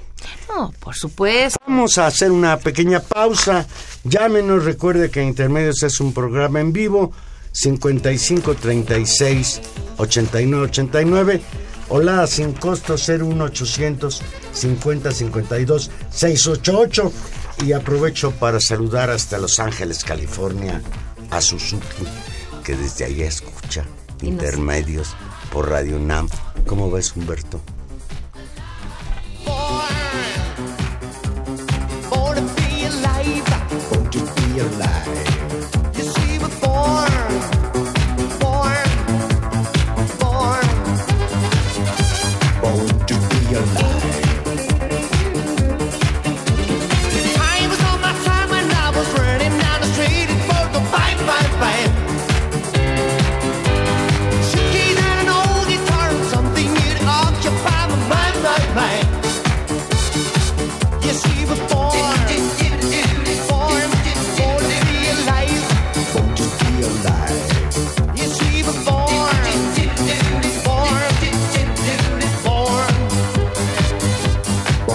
[0.49, 1.59] No, por supuesto.
[1.67, 3.67] Vamos a hacer una pequeña pausa.
[4.05, 7.13] Llámenos, recuerde que Intermedios es un programa en vivo
[7.53, 9.61] 55 36
[9.99, 11.43] 89 89
[11.89, 14.23] Hola, sin costo 01800
[14.53, 17.13] 50 52 688
[17.65, 20.83] y aprovecho para saludar hasta Los Ángeles, California
[21.31, 22.05] a Suzuki
[22.65, 23.85] que desde ahí escucha
[24.23, 25.15] intermedios
[25.53, 26.29] por Radio NAM.
[26.67, 27.61] ¿Cómo ves, Humberto?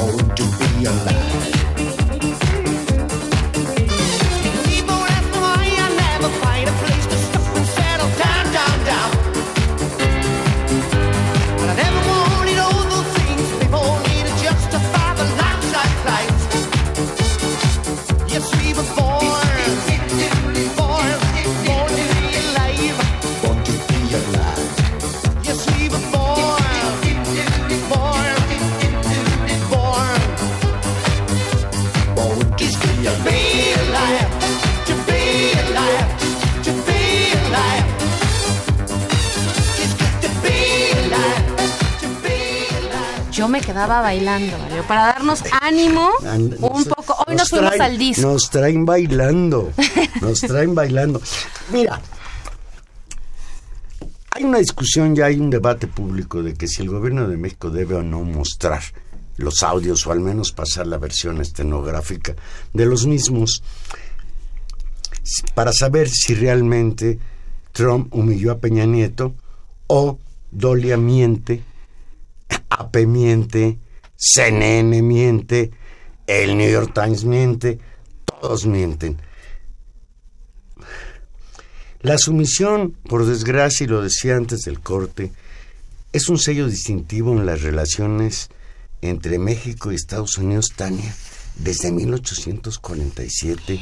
[0.09, 1.60] to be alive.
[43.99, 46.09] Bailando, Para darnos ánimo
[46.61, 47.17] un poco.
[47.27, 48.21] Hoy nos, fuimos al disco.
[48.21, 49.73] Nos traen bailando.
[50.21, 51.21] Nos traen bailando.
[51.71, 51.99] Mira,
[54.31, 57.69] hay una discusión, ya hay un debate público de que si el gobierno de México
[57.69, 58.81] debe o no mostrar
[59.35, 62.35] los audios o al menos pasar la versión estenográfica
[62.73, 63.61] de los mismos
[65.53, 67.19] para saber si realmente
[67.71, 69.33] Trump humilló a Peña Nieto
[69.87, 70.17] o
[70.51, 71.63] Dolia miente
[72.71, 73.77] AP miente,
[74.15, 75.71] CNN miente,
[76.25, 77.79] el New York Times miente,
[78.25, 79.17] todos mienten.
[82.01, 85.31] La sumisión, por desgracia, y lo decía antes del corte,
[86.13, 88.49] es un sello distintivo en las relaciones
[89.01, 91.13] entre México y Estados Unidos, Tania,
[91.57, 93.79] desde 1847,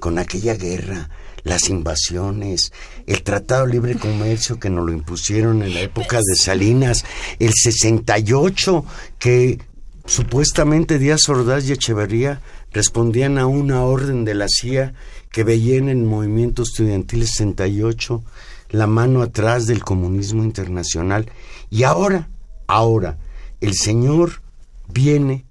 [0.00, 1.10] con aquella guerra
[1.42, 2.72] las invasiones,
[3.06, 7.04] el Tratado de Libre Comercio que nos lo impusieron en la época de Salinas,
[7.38, 8.84] el 68
[9.18, 9.58] que
[10.04, 12.40] supuestamente Díaz Ordaz y Echeverría
[12.72, 14.94] respondían a una orden de la CIA
[15.30, 18.22] que veía en el movimiento estudiantil 68
[18.70, 21.30] la mano atrás del comunismo internacional.
[21.70, 22.28] Y ahora,
[22.66, 23.18] ahora,
[23.60, 24.42] el señor
[24.88, 25.44] viene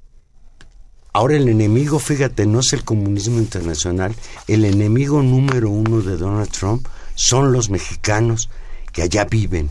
[1.19, 4.15] Ahora el enemigo, fíjate, no es el comunismo internacional,
[4.47, 8.49] el enemigo número uno de Donald Trump son los mexicanos
[8.93, 9.69] que allá viven.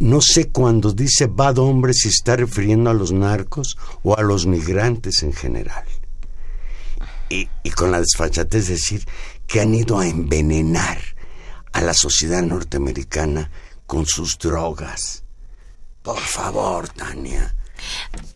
[0.00, 4.44] No sé cuándo dice bad hombre si está refiriendo a los narcos o a los
[4.44, 5.84] migrantes en general.
[7.28, 9.06] Y, y con la desfachatez decir
[9.46, 10.98] que han ido a envenenar
[11.70, 13.52] a la sociedad norteamericana
[13.86, 15.22] con sus drogas.
[16.02, 17.54] Por favor, Tania,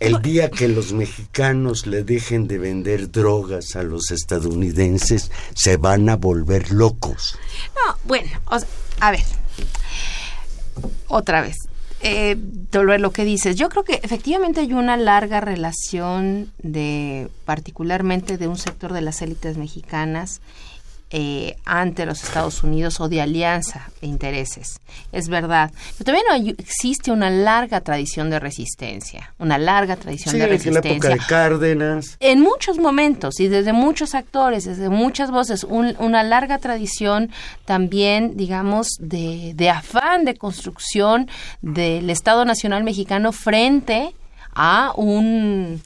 [0.00, 6.08] El día que los mexicanos le dejen de vender drogas a los estadounidenses, se van
[6.08, 7.38] a volver locos.
[7.74, 8.68] No, bueno, o sea,
[9.00, 9.24] a ver,
[11.08, 11.56] otra vez,
[12.00, 12.36] eh,
[12.72, 18.56] lo que dices, yo creo que efectivamente hay una larga relación de, particularmente de un
[18.56, 20.40] sector de las élites mexicanas
[21.10, 24.80] eh, ante los Estados Unidos o de alianza de intereses.
[25.10, 25.70] Es verdad.
[25.96, 30.54] Pero también hay- existe una larga tradición de resistencia, una larga tradición Sí, de que
[30.68, 31.10] en la época resistencia.
[31.10, 32.16] de Cárdenas.
[32.20, 37.30] En muchos momentos y desde muchos actores, desde muchas voces, un- una larga tradición
[37.64, 41.28] también, digamos, de, de afán de construcción
[41.62, 44.14] del Estado Nacional Mexicano frente
[44.54, 45.80] a un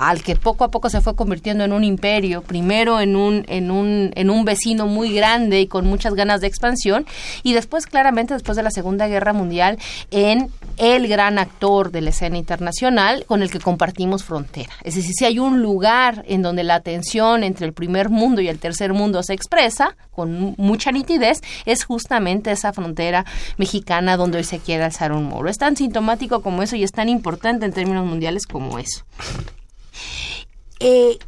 [0.00, 3.70] al que poco a poco se fue convirtiendo en un imperio, primero en un, en
[3.70, 7.04] un, en un vecino muy grande y con muchas ganas de expansión,
[7.42, 9.78] y después, claramente, después de la Segunda Guerra Mundial,
[10.10, 14.72] en el gran actor de la escena internacional con el que compartimos frontera.
[14.84, 18.48] Es decir, si hay un lugar en donde la tensión entre el primer mundo y
[18.48, 23.26] el tercer mundo se expresa con mu- mucha nitidez, es justamente esa frontera
[23.58, 25.50] mexicana donde hoy se quiere alzar un muro.
[25.50, 29.04] Es tan sintomático como eso y es tan importante en términos mundiales como eso.
[30.80, 31.18] Eh,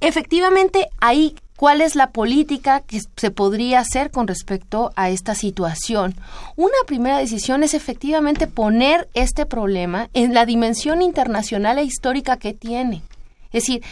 [0.00, 6.14] efectivamente, ahí, ¿cuál es la política que se podría hacer con respecto a esta situación?
[6.56, 12.54] Una primera decisión es efectivamente poner este problema en la dimensión internacional e histórica que
[12.54, 13.02] tiene.
[13.52, 13.82] Es decir,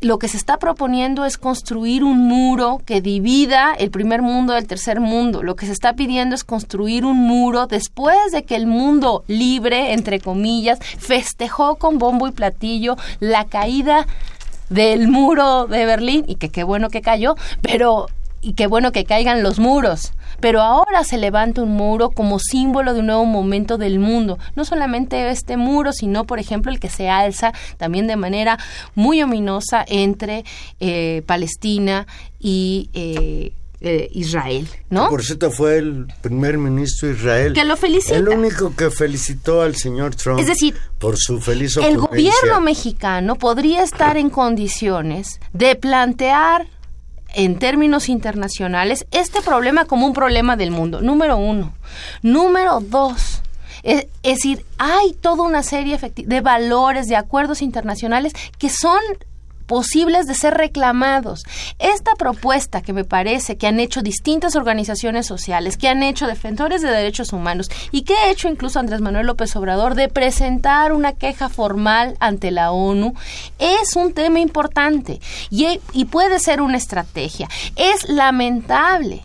[0.00, 4.68] lo que se está proponiendo es construir un muro que divida el primer mundo del
[4.68, 5.42] tercer mundo.
[5.42, 9.92] Lo que se está pidiendo es construir un muro después de que el mundo libre,
[9.92, 14.06] entre comillas, festejó con bombo y platillo la caída
[14.70, 18.06] del muro de Berlín y que qué bueno que cayó, pero
[18.40, 20.12] y qué bueno que caigan los muros.
[20.40, 24.38] Pero ahora se levanta un muro como símbolo de un nuevo momento del mundo.
[24.54, 28.58] No solamente este muro, sino, por ejemplo, el que se alza también de manera
[28.94, 30.44] muy ominosa entre
[30.80, 32.06] eh, Palestina
[32.38, 35.08] y eh, eh, Israel, ¿no?
[35.08, 37.52] Por cierto, fue el primer ministro de Israel.
[37.52, 38.16] Que lo felicita.
[38.16, 40.40] El único que felicitó al señor Trump.
[40.40, 46.66] Es decir, por su feliz el gobierno mexicano podría estar en condiciones de plantear
[47.34, 51.72] en términos internacionales este problema como un problema del mundo, número uno.
[52.22, 53.42] Número dos,
[53.82, 59.00] es, decir, hay toda una serie de valores, de acuerdos internacionales que son
[59.68, 61.44] posibles de ser reclamados.
[61.78, 66.82] Esta propuesta que me parece que han hecho distintas organizaciones sociales, que han hecho defensores
[66.82, 71.12] de derechos humanos y que ha hecho incluso Andrés Manuel López Obrador de presentar una
[71.12, 73.14] queja formal ante la ONU,
[73.58, 77.48] es un tema importante y, y puede ser una estrategia.
[77.76, 79.22] Es lamentable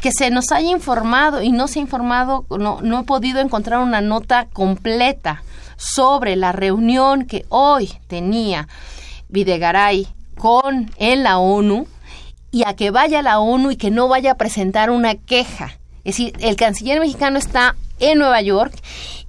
[0.00, 3.80] que se nos haya informado y no se ha informado, no, no he podido encontrar
[3.80, 5.42] una nota completa
[5.78, 8.68] sobre la reunión que hoy tenía
[9.28, 11.86] Videgaray con en la ONU
[12.50, 15.78] y a que vaya a la ONU y que no vaya a presentar una queja.
[16.04, 18.74] Es decir, el canciller mexicano está en Nueva York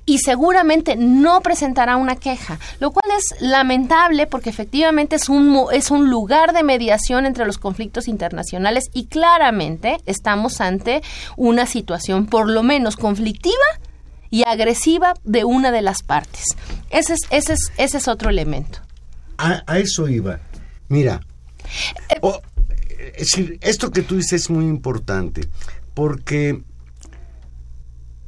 [0.06, 5.92] y seguramente no presentará una queja, lo cual es lamentable porque efectivamente es un, es
[5.92, 11.02] un lugar de mediación entre los conflictos internacionales y claramente estamos ante
[11.36, 13.56] una situación por lo menos conflictiva
[14.30, 16.56] y agresiva de una de las partes.
[16.90, 18.87] Ese es, ese es, ese es otro elemento.
[19.38, 20.40] A, a eso iba.
[20.90, 21.20] Mira,
[22.22, 22.42] o-
[23.16, 25.48] es decir, esto que tú dices es muy importante,
[25.94, 26.62] porque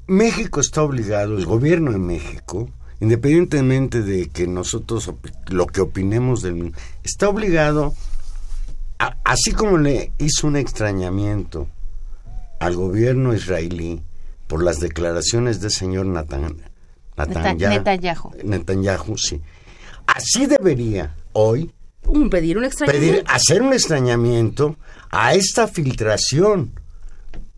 [0.08, 2.70] México está obligado, el gobierno de México,
[3.00, 5.12] independientemente de que nosotros
[5.48, 7.94] lo que opinemos del mundo, está obligado,
[8.98, 11.68] a- así como le hizo un extrañamiento
[12.60, 14.02] al gobierno israelí
[14.48, 16.56] por las declaraciones del señor Netanyahu.
[18.44, 19.42] Netanyahu, sí.
[20.16, 21.72] Así debería hoy
[22.06, 23.12] Un pedir un extrañamiento.
[23.12, 24.78] pedir, hacer un extrañamiento
[25.10, 26.74] a esta filtración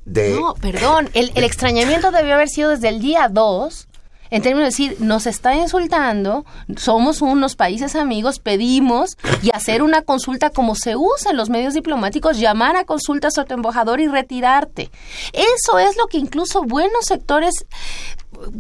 [0.05, 0.35] de...
[0.35, 3.87] No, perdón, el, el extrañamiento debió haber sido desde el día 2,
[4.31, 6.45] en términos de decir, nos está insultando,
[6.77, 11.73] somos unos países amigos, pedimos y hacer una consulta como se usa en los medios
[11.73, 14.89] diplomáticos, llamar a consultas a tu embajador y retirarte.
[15.33, 17.65] Eso es lo que incluso buenos sectores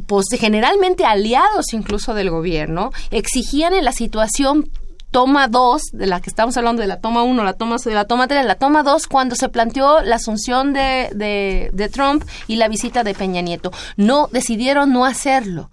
[0.05, 4.69] pues generalmente aliados incluso del gobierno, exigían en la situación
[5.11, 8.05] toma 2, de la que estamos hablando de la toma 1, la toma de la
[8.05, 12.55] toma 3, la toma 2, cuando se planteó la asunción de, de, de Trump y
[12.55, 13.71] la visita de Peña Nieto.
[13.97, 15.69] No, decidieron no hacerlo.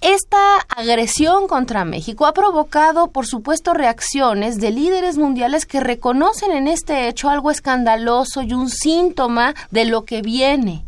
[0.00, 6.68] Esta agresión contra México ha provocado, por supuesto, reacciones de líderes mundiales que reconocen en
[6.68, 10.84] este hecho algo escandaloso y un síntoma de lo que viene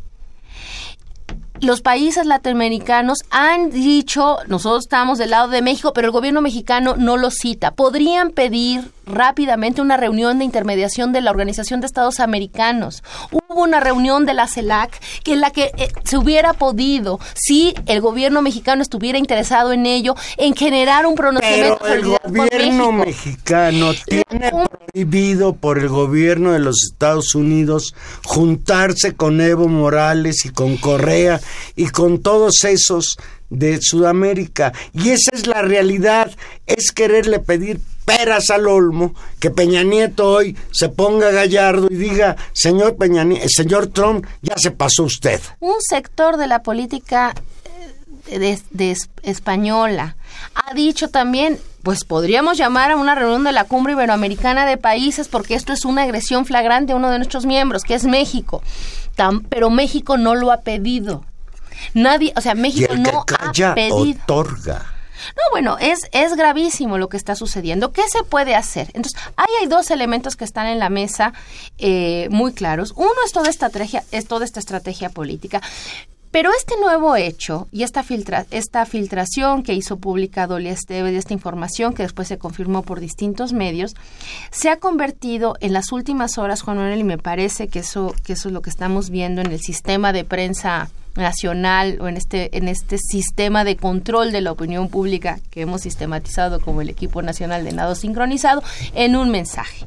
[1.61, 6.95] los países latinoamericanos han dicho, nosotros estamos del lado de México, pero el gobierno mexicano
[6.97, 7.73] no lo cita.
[7.73, 13.03] Podrían pedir rápidamente una reunión de intermediación de la Organización de Estados Americanos.
[13.31, 17.75] Hubo una reunión de la CELAC que en la que eh, se hubiera podido, si
[17.87, 23.93] el gobierno mexicano estuviera interesado en ello, en generar un pronunciamiento Pero el gobierno mexicano
[24.07, 24.51] tiene
[24.93, 27.95] prohibido por el gobierno de los Estados Unidos
[28.25, 31.41] juntarse con Evo Morales y con Correa
[31.77, 33.17] y con todos esos
[33.51, 34.73] de Sudamérica.
[34.93, 36.33] Y esa es la realidad,
[36.67, 42.37] es quererle pedir peras al olmo, que Peña Nieto hoy se ponga gallardo y diga,
[42.55, 45.41] señor Peña señor Trump, ya se pasó usted.
[45.61, 47.35] Un sector de la política
[48.29, 50.17] eh, de, de española
[50.55, 55.29] ha dicho también pues podríamos llamar a una reunión de la Cumbre Iberoamericana de Países
[55.29, 58.63] porque esto es una agresión flagrante a uno de nuestros miembros, que es México.
[59.49, 61.25] pero México no lo ha pedido.
[61.95, 64.21] Nadie, o sea, México y el no calla, ha pedido.
[64.25, 64.96] otorga.
[65.37, 67.93] No, bueno, es, es gravísimo lo que está sucediendo.
[67.93, 68.89] ¿Qué se puede hacer?
[68.95, 71.33] Entonces, ahí hay dos elementos que están en la mesa
[71.79, 72.93] eh, muy claros.
[72.97, 75.61] Uno es toda, es toda esta estrategia política.
[76.37, 81.17] Pero este nuevo hecho y esta, filtra, esta filtración que hizo pública Dolly Esteve de
[81.17, 83.95] esta información que después se confirmó por distintos medios,
[84.51, 88.35] se ha convertido en las últimas horas, Juan Manuel, y me parece que eso, que
[88.35, 92.55] eso es lo que estamos viendo en el sistema de prensa nacional o en este
[92.59, 97.23] en este sistema de control de la opinión pública que hemos sistematizado como el equipo
[97.23, 98.63] nacional de nado sincronizado
[98.95, 99.87] en un mensaje.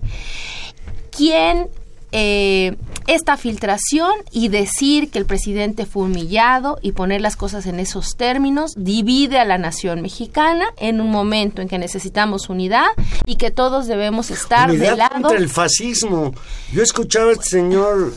[1.15, 1.67] ¿Quién
[2.11, 2.75] eh,
[3.07, 8.15] esta filtración y decir que el presidente fue humillado y poner las cosas en esos
[8.15, 12.87] términos divide a la nación mexicana en un momento en que necesitamos unidad
[13.25, 16.33] y que todos debemos estar Unidad del lado contra el fascismo.
[16.71, 18.13] Yo escuchaba al señor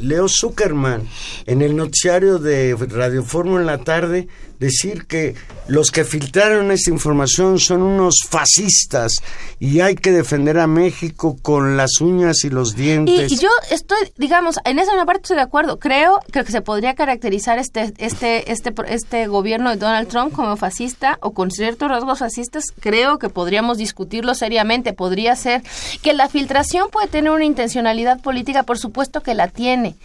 [0.00, 1.08] Leo Zuckerman
[1.46, 5.34] en el noticiario de Radio Fórmula en la tarde decir que
[5.68, 9.12] los que filtraron esta información son unos fascistas
[9.60, 13.32] y hay que defender a México con las uñas y los Y, dientes.
[13.32, 15.78] y yo estoy, digamos, en esa una parte estoy de acuerdo.
[15.78, 20.56] Creo, creo que se podría caracterizar este, este, este, este gobierno de Donald Trump como
[20.56, 22.64] fascista o con ciertos rasgos fascistas.
[22.80, 24.92] Creo que podríamos discutirlo seriamente.
[24.92, 25.62] Podría ser
[26.02, 29.96] que la filtración puede tener una intencionalidad política, por supuesto que la tiene.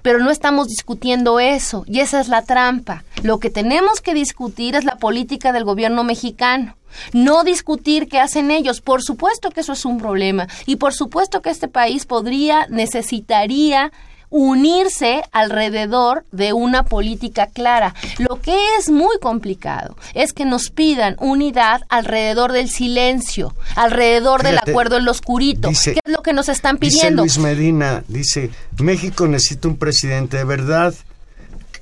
[0.00, 3.04] Pero no estamos discutiendo eso, y esa es la trampa.
[3.22, 6.76] Lo que tenemos que discutir es la política del gobierno mexicano.
[7.12, 8.80] No discutir qué hacen ellos.
[8.80, 10.48] Por supuesto que eso es un problema.
[10.66, 13.92] Y por supuesto que este país podría, necesitaría
[14.32, 17.94] unirse alrededor de una política clara.
[18.18, 24.58] Lo que es muy complicado es que nos pidan unidad alrededor del silencio, alrededor del
[24.58, 27.22] acuerdo en lo oscurito, dice- que es lo que nos están Dice pidiendo.
[27.22, 30.94] Luis Medina, dice, México necesita un presidente de verdad,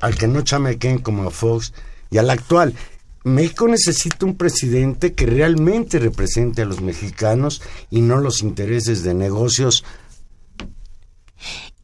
[0.00, 1.72] al que no chamequen como a Fox
[2.10, 2.74] y al actual.
[3.22, 9.14] México necesita un presidente que realmente represente a los mexicanos y no los intereses de
[9.14, 9.84] negocios.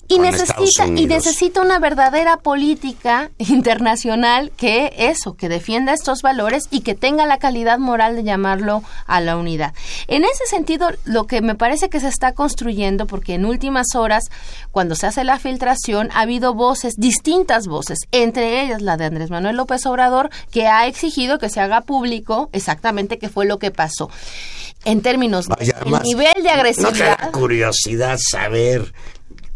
[0.08, 6.80] Y necesita y necesita una verdadera política internacional que eso que defienda estos valores y
[6.80, 9.74] que tenga la calidad moral de llamarlo a la unidad.
[10.08, 14.24] En ese sentido lo que me parece que se está construyendo porque en últimas horas
[14.70, 19.30] cuando se hace la filtración ha habido voces distintas voces entre ellas la de Andrés
[19.30, 23.70] Manuel López Obrador que ha exigido que se haga público exactamente qué fue lo que
[23.70, 24.10] pasó.
[24.84, 28.92] En términos Vaya, más, nivel de ¿No te agresividad da curiosidad saber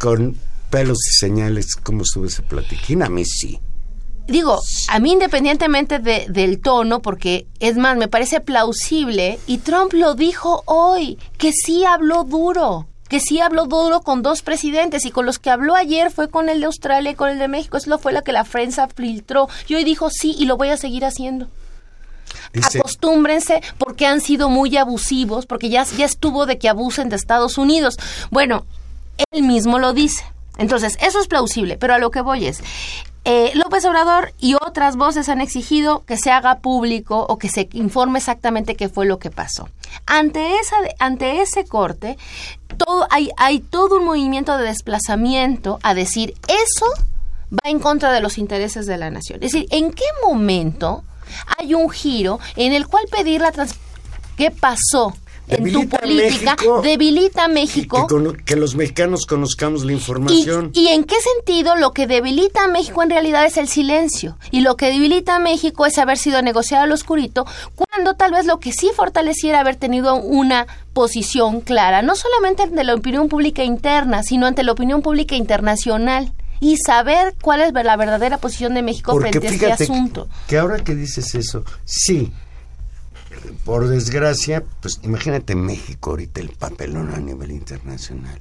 [0.00, 0.36] con
[0.70, 3.02] pelos y señales cómo estuvo ese platiquín?
[3.02, 3.60] A mí sí.
[4.26, 9.92] digo, a mí independientemente de- del tono, porque es más, me parece plausible, y Trump
[9.92, 15.10] lo dijo hoy, que sí habló duro, que sí habló duro con dos presidentes, y
[15.10, 17.76] con los que habló ayer fue con el de Australia y con el de México,
[17.76, 20.76] eso fue lo que la prensa filtró, y hoy dijo sí, y lo voy a
[20.76, 21.48] seguir haciendo.
[22.52, 27.16] Dice, Acostúmbrense porque han sido muy abusivos, porque ya, ya estuvo de que abusen de
[27.16, 27.96] Estados Unidos.
[28.30, 28.64] Bueno,
[29.30, 30.24] él mismo lo dice.
[30.58, 32.62] Entonces, eso es plausible, pero a lo que voy es,
[33.24, 37.68] eh, López Obrador y otras voces han exigido que se haga público o que se
[37.72, 39.68] informe exactamente qué fue lo que pasó.
[40.06, 42.16] Ante, esa, ante ese corte,
[42.78, 46.86] todo, hay, hay todo un movimiento de desplazamiento a decir, eso
[47.52, 49.42] va en contra de los intereses de la nación.
[49.42, 51.04] Es decir, ¿en qué momento
[51.58, 53.74] hay un giro en el cual pedir la trans
[54.36, 55.14] qué pasó
[55.50, 58.06] en tu Debilita a política México debilita a y México
[58.44, 60.70] que, los mexicanos conozcamos la y, información.
[60.74, 64.60] y en qué sentido lo que debilita a México en realidad es el silencio y
[64.60, 68.60] lo que debilita a México es haber sido negociado al oscurito cuando tal vez lo
[68.60, 74.22] que sí fortaleciera haber tenido una posición clara no solamente ante la opinión pública interna
[74.22, 79.12] sino ante la opinión pública internacional y saber cuál es la verdadera posición de México
[79.12, 80.28] Porque frente a este asunto.
[80.46, 82.30] que ahora que dices eso, sí,
[83.64, 88.40] por desgracia, pues imagínate México ahorita el papelón a nivel internacional.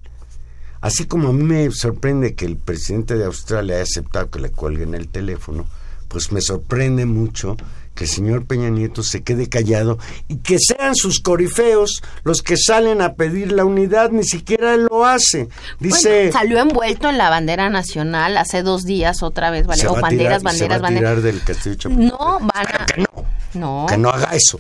[0.82, 4.50] Así como a mí me sorprende que el presidente de Australia haya aceptado que le
[4.52, 5.66] cuelguen el teléfono,
[6.08, 7.58] pues me sorprende mucho
[7.96, 12.56] que el señor Peña Nieto se quede callado y que sean sus corifeos los que
[12.56, 15.50] salen a pedir la unidad, ni siquiera él lo hace.
[15.82, 19.86] Dice, Bueno, salió envuelto en la bandera nacional hace dos días otra vez, ¿vale?
[19.86, 21.24] O banderas, tirar- se va banderas, tirar banderas.
[21.24, 21.90] del castillo.
[21.90, 22.86] No, van a...
[22.86, 23.86] Que no, No.
[23.90, 24.60] que no haga eso.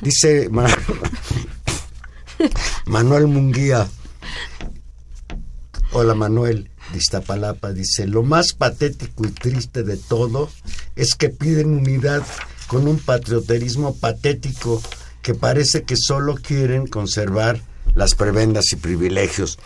[0.00, 0.66] Dice Ma-
[2.86, 3.86] Manuel Munguía.
[5.92, 7.72] Hola Manuel, de Iztapalapa.
[7.72, 10.50] Dice, lo más patético y triste de todo
[10.96, 12.22] es que piden unidad
[12.66, 14.82] con un patrioterismo patético
[15.22, 17.60] que parece que solo quieren conservar
[17.94, 19.58] las prebendas y privilegios.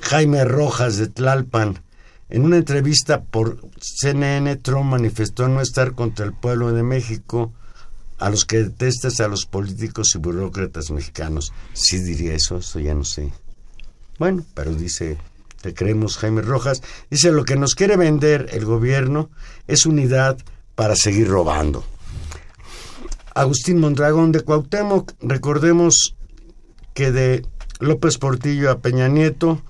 [0.00, 1.82] Jaime Rojas de Tlalpan.
[2.30, 7.52] En una entrevista por CNN, Trump manifestó no estar contra el pueblo de México,
[8.20, 11.52] a los que detestas a los políticos y burócratas mexicanos.
[11.72, 13.32] Sí diría eso, eso ya no sé.
[14.18, 15.16] Bueno, pero dice,
[15.62, 19.30] te creemos Jaime Rojas, dice lo que nos quiere vender el gobierno
[19.66, 20.38] es unidad
[20.74, 21.82] para seguir robando.
[23.34, 26.14] Agustín Mondragón de Cuauhtémoc, recordemos
[26.92, 27.46] que de
[27.78, 29.62] López Portillo a Peña Nieto,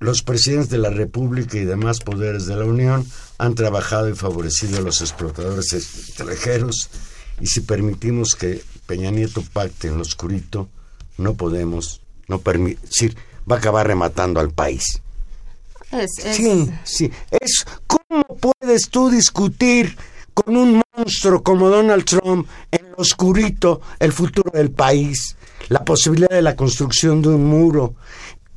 [0.00, 3.06] los presidentes de la República y demás poderes de la Unión
[3.38, 6.90] han trabajado y favorecido a los explotadores extranjeros
[7.40, 10.68] y si permitimos que Peña Nieto pacte en lo oscurito,
[11.18, 13.16] no podemos, no permitir,
[13.50, 14.82] va a acabar rematando al país.
[15.90, 17.10] Es- es- Sí, sí.
[17.30, 19.96] Es cómo puedes tú discutir
[20.34, 25.36] con un monstruo como Donald Trump en lo oscurito el futuro del país,
[25.68, 27.94] la posibilidad de la construcción de un muro,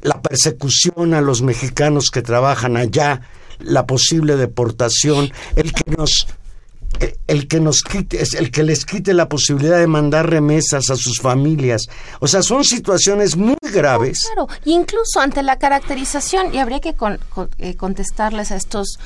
[0.02, 3.22] la persecución a los mexicanos que trabajan allá,
[3.60, 6.28] la posible deportación, el que nos
[7.28, 10.96] el- que nos quite, es el que les quite la posibilidad de mandar remesas a
[10.96, 11.88] sus familias.
[12.20, 14.28] O sea, son situaciones muy graves.
[14.34, 18.98] Claro, incluso ante la caracterización, y habría que con- con- eh, contestarles a estos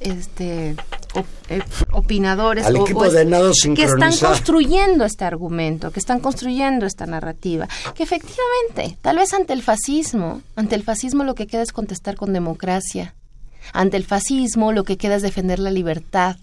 [0.00, 0.76] este,
[1.14, 1.60] op- eh,
[1.92, 6.20] opinadores Al o- equipo o es- de nado que están construyendo este argumento, que están
[6.20, 11.46] construyendo esta narrativa, que efectivamente, tal vez ante el fascismo, ante el fascismo lo que
[11.46, 13.14] queda es contestar con democracia.
[13.74, 16.36] Ante el fascismo lo que queda es defender la libertad.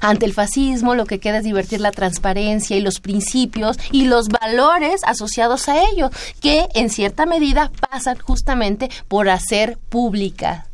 [0.00, 4.28] Ante el fascismo lo que queda es divertir la transparencia y los principios y los
[4.28, 10.66] valores asociados a ello, que en cierta medida pasan justamente por hacer pública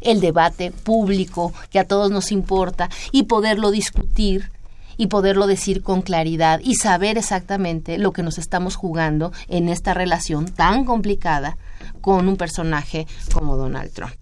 [0.00, 4.50] el debate público que a todos nos importa y poderlo discutir
[4.96, 9.94] y poderlo decir con claridad y saber exactamente lo que nos estamos jugando en esta
[9.94, 11.56] relación tan complicada
[12.00, 14.14] con un personaje como Donald Trump.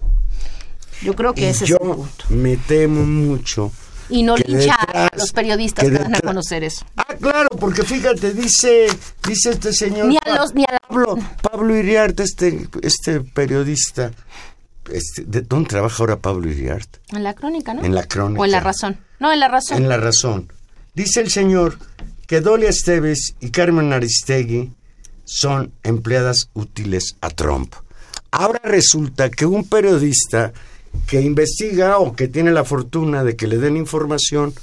[1.02, 2.24] Yo creo que ese yo es el punto.
[2.30, 3.72] me temo mucho.
[4.12, 6.84] Y no linchar a los periodistas que, que van a conocer eso.
[6.96, 8.86] Ah, claro, porque fíjate, dice,
[9.26, 14.10] dice este señor Ni a los- ni a la- Pablo, Pablo Iriarte, este, este periodista,
[14.92, 16.98] este, ¿de dónde trabaja ahora Pablo Iriarte?
[17.10, 17.84] En la crónica, ¿no?
[17.84, 18.40] En la crónica.
[18.40, 18.98] O en la razón.
[19.18, 19.78] No, en la razón.
[19.78, 20.52] En la razón.
[20.94, 21.78] Dice el señor
[22.26, 24.72] que Dolia Esteves y Carmen Aristegui
[25.24, 27.74] son empleadas útiles a Trump.
[28.30, 30.52] Ahora resulta que un periodista
[31.06, 34.54] que investiga o que tiene la fortuna de que le den información,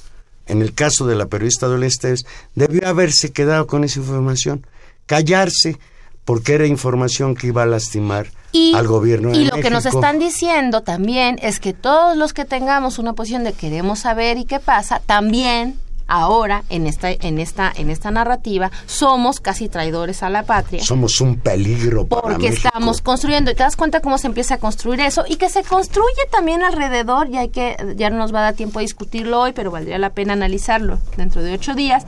[0.47, 2.25] en el caso de la periodista Esteves,
[2.55, 4.65] debió haberse quedado con esa información,
[5.05, 5.77] callarse,
[6.25, 9.85] porque era información que iba a lastimar Y, al gobierno de y lo que nos
[9.85, 14.45] están diciendo también es que todos los que tengamos una posición de queremos saber y
[14.45, 15.79] qué pasa, también
[16.09, 20.83] ahora en esta en esta en esta narrativa somos casi traidores a la patria.
[20.83, 22.67] Somos un peligro para porque México.
[22.67, 25.63] estamos construyendo y te das cuenta cómo se empieza a construir eso y que se
[25.63, 29.39] construye también alrededor y hay que ya no nos va a dar tiempo a discutirlo
[29.39, 32.03] hoy pero valdría la pena analizarlo dentro de ocho días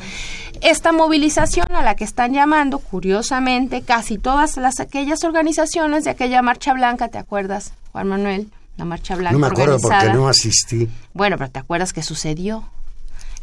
[0.62, 6.41] esta movilización a la que están llamando curiosamente casi todas las aquellas organizaciones de aquella
[6.41, 8.47] marcha blanca te acuerdas Juan Manuel
[8.78, 10.14] la marcha blanca No me acuerdo porque organizada.
[10.20, 10.89] no asistí.
[11.14, 12.64] Bueno, pero ¿te acuerdas que sucedió?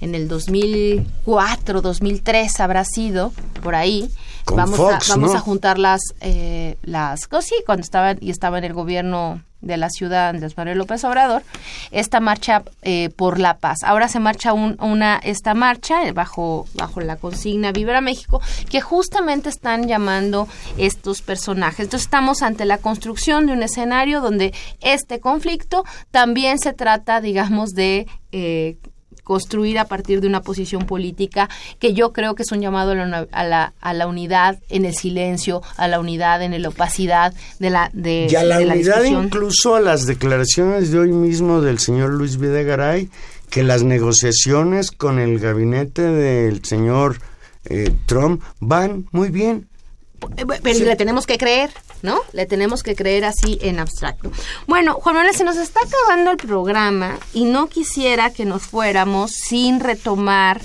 [0.00, 3.32] En el 2004, 2003 habrá sido,
[3.62, 4.10] por ahí.
[4.44, 5.38] Con vamos Fox, a, vamos ¿no?
[5.38, 9.76] a juntar las, eh, las oh, sí, cuando estaba, y estaba en el gobierno de
[9.76, 11.42] la ciudad, Andrés Manuel López Obrador,
[11.90, 13.78] esta marcha eh, por la paz.
[13.82, 18.40] Ahora se marcha un- una, esta marcha eh, bajo, bajo la consigna Vibra México,
[18.70, 20.46] que justamente están llamando
[20.78, 21.80] estos personajes.
[21.80, 27.70] Entonces estamos ante la construcción de un escenario donde este conflicto también se trata, digamos,
[27.72, 28.06] de...
[28.32, 28.76] eh,
[29.28, 32.94] construir a partir de una posición política que yo creo que es un llamado a
[32.94, 37.34] la, a la, a la unidad en el silencio, a la unidad en la opacidad
[37.58, 39.24] de la de, y a la de unidad discusión.
[39.26, 43.10] incluso a las declaraciones de hoy mismo del señor Luis Videgaray
[43.50, 47.18] que las negociaciones con el gabinete del señor
[47.66, 49.67] eh, Trump van muy bien.
[50.36, 51.70] Eh, Pero le tenemos que creer,
[52.02, 52.20] ¿no?
[52.32, 54.30] Le tenemos que creer así en abstracto.
[54.66, 59.32] Bueno, Juan Manuel, se nos está acabando el programa y no quisiera que nos fuéramos
[59.32, 60.60] sin retomar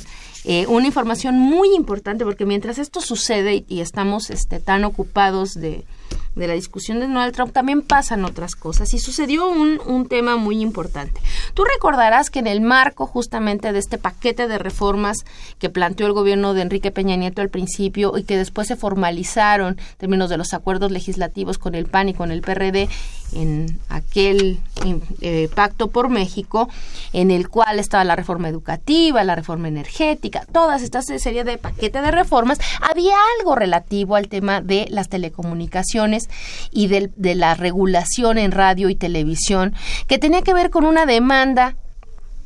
[0.45, 5.54] eh, una información muy importante, porque mientras esto sucede y, y estamos este, tan ocupados
[5.54, 5.86] de,
[6.36, 10.36] de la discusión de Donald Trump, también pasan otras cosas y sucedió un, un tema
[10.38, 11.22] muy importante.
[11.53, 15.26] Tú recordarás que en el marco justamente de este paquete de reformas
[15.59, 19.78] que planteó el gobierno de Enrique Peña Nieto al principio y que después se formalizaron
[19.80, 22.89] en términos de los acuerdos legislativos con el PAN y con el PRD
[23.34, 24.59] en aquel
[25.22, 26.70] eh, pacto por México,
[27.14, 32.01] en el cual estaba la reforma educativa, la reforma energética, todas estas serie de paquete
[32.01, 35.84] de reformas, había algo relativo al tema de las telecomunicaciones
[36.72, 39.74] y de, la regulación en radio y televisión,
[40.08, 41.76] que tenía que ver con una demanda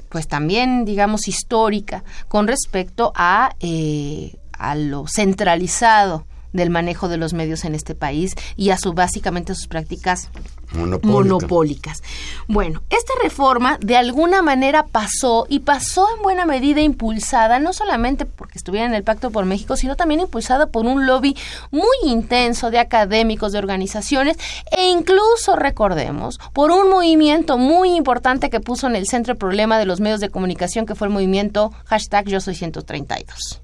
[0.09, 6.25] pues también, digamos, histórica con respecto a, eh, a lo centralizado
[6.57, 10.29] del manejo de los medios en este país y a su básicamente sus prácticas
[10.73, 11.13] Monopólica.
[11.13, 12.03] monopólicas.
[12.47, 18.25] Bueno, esta reforma de alguna manera pasó y pasó en buena medida impulsada, no solamente
[18.25, 21.37] porque estuviera en el Pacto por México, sino también impulsada por un lobby
[21.71, 24.37] muy intenso de académicos, de organizaciones
[24.75, 29.79] e incluso, recordemos, por un movimiento muy importante que puso en el centro el problema
[29.79, 33.61] de los medios de comunicación, que fue el movimiento hashtag Yo Soy 132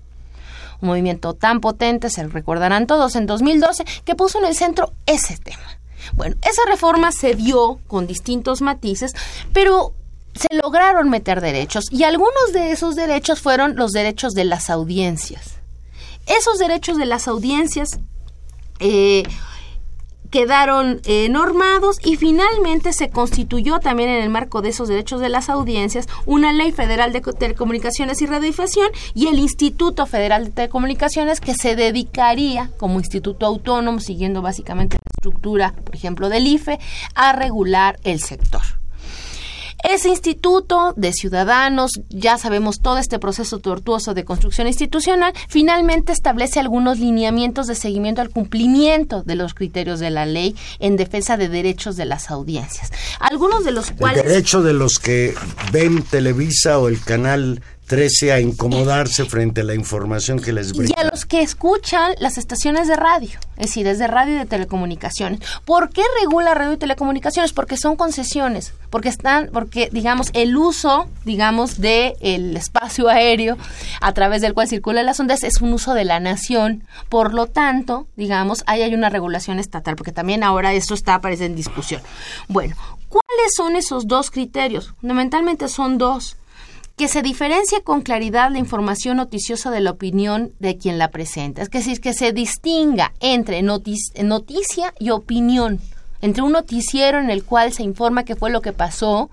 [0.84, 5.80] movimiento tan potente, se recordarán todos, en 2012, que puso en el centro ese tema.
[6.14, 9.14] Bueno, esa reforma se dio con distintos matices,
[9.54, 9.94] pero
[10.36, 15.56] se lograron meter derechos y algunos de esos derechos fueron los derechos de las audiencias.
[16.26, 18.00] Esos derechos de las audiencias
[18.80, 19.24] eh,
[20.34, 25.30] quedaron eh, normados y finalmente se constituyó también en el marco de esos derechos de
[25.30, 30.50] las audiencias una ley federal de co- telecomunicaciones y radiodifusión y el Instituto Federal de
[30.52, 36.80] Telecomunicaciones que se dedicaría como instituto autónomo, siguiendo básicamente la estructura, por ejemplo, del IFE,
[37.14, 38.64] a regular el sector.
[39.84, 46.62] Ese instituto de ciudadanos, ya sabemos todo este proceso tortuoso de construcción institucional, finalmente establece
[46.62, 51.50] algunos lineamientos de seguimiento al cumplimiento de los criterios de la ley en defensa de
[51.50, 52.92] derechos de las audiencias.
[53.20, 54.24] Algunos de los El cuales...
[54.24, 55.36] derecho de los que
[55.74, 60.78] ven Televisa o el canal 13 a incomodarse frente a la información que les y
[60.78, 61.02] brinda.
[61.02, 64.46] a los que escuchan las estaciones de radio, es decir, es de radio y de
[64.46, 65.40] telecomunicaciones.
[65.66, 67.54] ¿Por qué regula radio y telecomunicaciones?
[67.54, 73.58] Porque son concesiones, porque están, porque digamos el uso, digamos, de el espacio aéreo
[74.02, 76.84] a través del cual circulan las ondas es un uso de la nación.
[77.10, 81.46] Por lo tanto, digamos, ahí hay una regulación estatal, porque también ahora esto está aparece
[81.46, 82.02] en discusión.
[82.48, 82.76] Bueno,
[83.10, 84.94] ¿cuáles son esos dos criterios?
[85.00, 86.38] Fundamentalmente son dos
[86.96, 91.62] que se diferencia con claridad la información noticiosa de la opinión de quien la presenta.
[91.62, 95.80] Es decir, que se distinga entre noticia y opinión
[96.22, 99.30] entre un noticiero en el cual se informa qué fue lo que pasó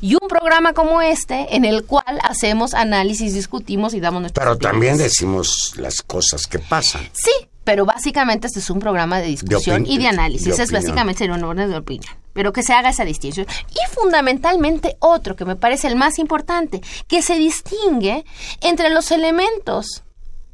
[0.00, 4.58] y un programa como este en el cual hacemos análisis, discutimos y damos nuestras Pero
[4.58, 7.08] también decimos las cosas que pasan.
[7.12, 7.30] Sí,
[7.64, 10.56] pero básicamente este es un programa de discusión y de análisis.
[10.56, 12.12] de es básicamente ser un orden de opinión.
[12.32, 13.46] Pero que se haga esa distinción.
[13.70, 18.24] Y fundamentalmente otro que me parece el más importante, que se distingue
[18.62, 20.02] entre los elementos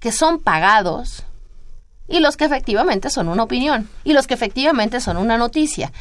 [0.00, 1.24] que son pagados
[2.09, 5.92] y los que efectivamente son una opinión y los que efectivamente son una noticia.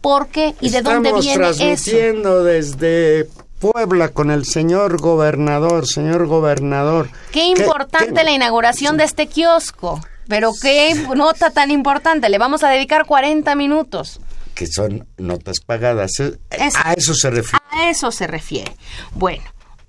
[0.00, 1.56] ¿Por qué y de dónde viene eso?
[1.58, 3.26] transmitiendo desde
[3.58, 7.08] Puebla con el señor gobernador, señor gobernador.
[7.32, 10.00] Qué importante qué- la inauguración de este kiosco.
[10.28, 12.28] Pero qué nota tan importante.
[12.28, 14.20] Le vamos a dedicar 40 minutos.
[14.54, 16.18] Que son notas pagadas.
[16.20, 16.38] Eh.
[16.82, 17.64] A eso se refiere.
[17.70, 18.72] A eso se refiere.
[19.14, 19.44] Bueno,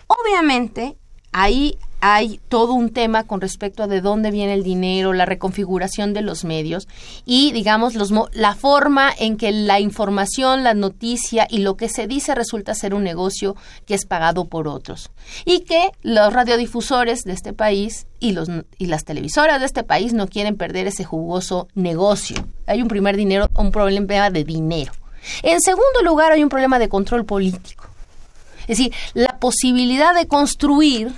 [0.07, 0.97] obviamente
[1.31, 6.13] ahí hay todo un tema con respecto a de dónde viene el dinero, la reconfiguración
[6.13, 6.87] de los medios
[7.25, 12.07] y, digamos, los la forma en que la información, la noticia y lo que se
[12.07, 15.11] dice resulta ser un negocio que es pagado por otros.
[15.45, 20.13] Y que los radiodifusores de este país y, los, y las televisoras de este país
[20.13, 22.37] no quieren perder ese jugoso negocio.
[22.65, 24.91] Hay un primer dinero, un problema de dinero.
[25.43, 27.85] En segundo lugar, hay un problema de control político.
[28.61, 31.11] Es decir, la posibilidad de construir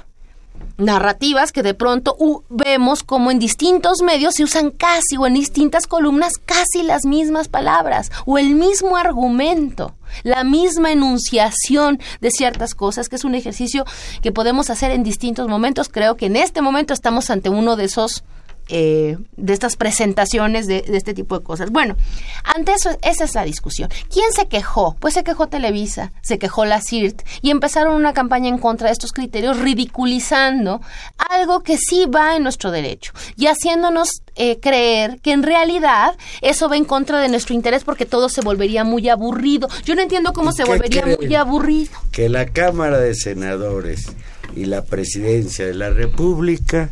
[0.78, 2.18] narrativas que de pronto
[2.50, 7.48] vemos como en distintos medios se usan casi o en distintas columnas casi las mismas
[7.48, 9.94] palabras o el mismo argumento,
[10.24, 13.86] la misma enunciación de ciertas cosas, que es un ejercicio
[14.22, 15.90] que podemos hacer en distintos momentos.
[15.90, 18.24] Creo que en este momento estamos ante uno de esos
[18.70, 21.72] eh, de estas presentaciones de, de, este tipo de cosas.
[21.72, 21.96] Bueno,
[22.44, 23.90] ante eso, esa es la discusión.
[24.12, 24.96] ¿Quién se quejó?
[25.00, 28.94] Pues se quejó Televisa, se quejó la CIRT y empezaron una campaña en contra de
[28.94, 30.82] estos criterios, ridiculizando
[31.18, 36.70] algo que sí va en nuestro derecho y haciéndonos eh, creer que en realidad eso
[36.70, 39.68] va en contra de nuestro interés porque todo se volvería muy aburrido.
[39.84, 41.92] Yo no entiendo cómo se volvería muy aburrido.
[42.12, 44.14] Que la Cámara de Senadores
[44.56, 46.92] y la Presidencia de la República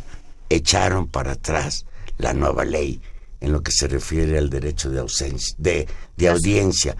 [0.50, 1.86] echaron para atrás
[2.18, 3.00] la nueva ley
[3.40, 5.86] en lo que se refiere al derecho de, ausencia, de,
[6.16, 6.96] de audiencia.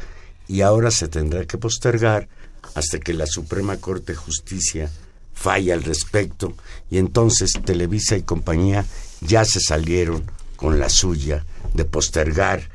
[0.46, 2.28] Y ahora se tendrá que postergar
[2.74, 4.90] hasta que la Suprema Corte de Justicia
[5.34, 6.54] falle al respecto.
[6.90, 8.84] Y entonces Televisa y compañía
[9.20, 11.44] ya se salieron con la suya
[11.74, 12.68] de postergar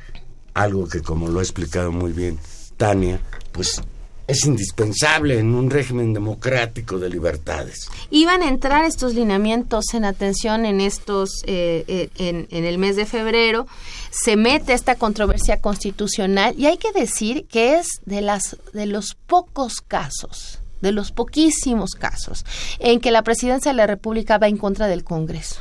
[0.54, 2.38] algo que como lo ha explicado muy bien
[2.76, 3.20] Tania,
[3.52, 3.82] pues
[4.26, 7.88] es indispensable en un régimen democrático de libertades.
[8.10, 12.96] Iban a entrar estos lineamientos en atención en estos eh, eh, en, en, el mes
[12.96, 13.66] de febrero.
[14.10, 19.16] Se mete esta controversia constitucional y hay que decir que es de las de los
[19.26, 22.44] pocos casos, de los poquísimos casos
[22.78, 25.60] en que la presidencia de la República va en contra del Congreso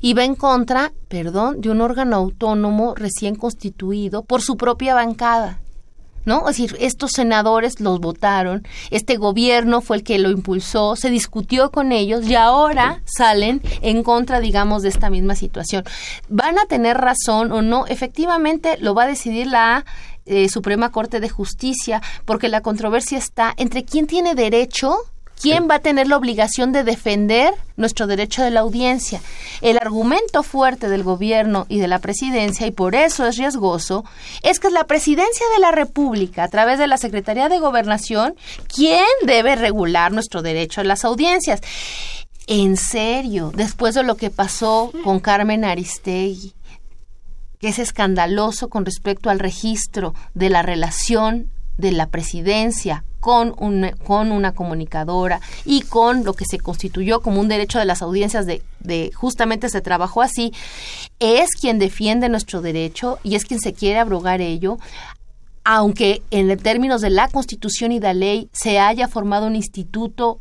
[0.00, 5.60] y va en contra, perdón, de un órgano autónomo recién constituido por su propia bancada.
[6.24, 6.40] ¿No?
[6.48, 11.70] Es decir, estos senadores los votaron, este gobierno fue el que lo impulsó, se discutió
[11.70, 15.84] con ellos y ahora salen en contra, digamos, de esta misma situación.
[16.28, 17.86] ¿Van a tener razón o no?
[17.86, 19.84] Efectivamente, lo va a decidir la
[20.26, 24.96] eh, Suprema Corte de Justicia, porque la controversia está entre quién tiene derecho
[25.40, 29.22] ¿Quién va a tener la obligación de defender nuestro derecho de la audiencia?
[29.62, 34.04] El argumento fuerte del gobierno y de la presidencia, y por eso es riesgoso,
[34.42, 38.34] es que es la presidencia de la República, a través de la Secretaría de Gobernación,
[38.68, 41.62] quien debe regular nuestro derecho a las audiencias.
[42.46, 46.52] En serio, después de lo que pasó con Carmen Aristegui,
[47.58, 53.90] que es escandaloso con respecto al registro de la relación de la presidencia con, un,
[54.06, 58.46] con una comunicadora y con lo que se constituyó como un derecho de las audiencias
[58.46, 60.52] de, de justamente se trabajó así,
[61.18, 64.78] es quien defiende nuestro derecho y es quien se quiere abrogar ello
[65.62, 70.38] aunque en términos de la Constitución y la ley se haya formado un instituto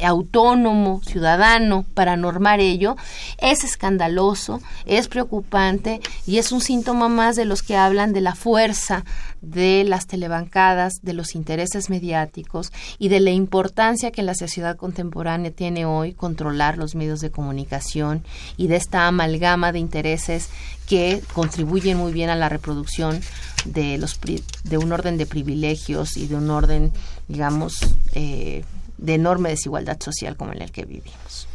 [0.00, 2.96] autónomo, ciudadano, para normar ello,
[3.38, 8.34] es escandaloso, es preocupante y es un síntoma más de los que hablan de la
[8.34, 9.04] fuerza
[9.42, 15.50] de las telebancadas, de los intereses mediáticos y de la importancia que la sociedad contemporánea
[15.50, 18.24] tiene hoy controlar los medios de comunicación
[18.56, 20.48] y de esta amalgama de intereses
[20.88, 23.20] que contribuyen muy bien a la reproducción
[23.64, 24.18] de los
[24.64, 26.92] de un orden de privilegios y de un orden
[27.28, 27.78] digamos
[28.12, 28.64] eh,
[28.98, 31.48] de enorme desigualdad social como en el que vivimos.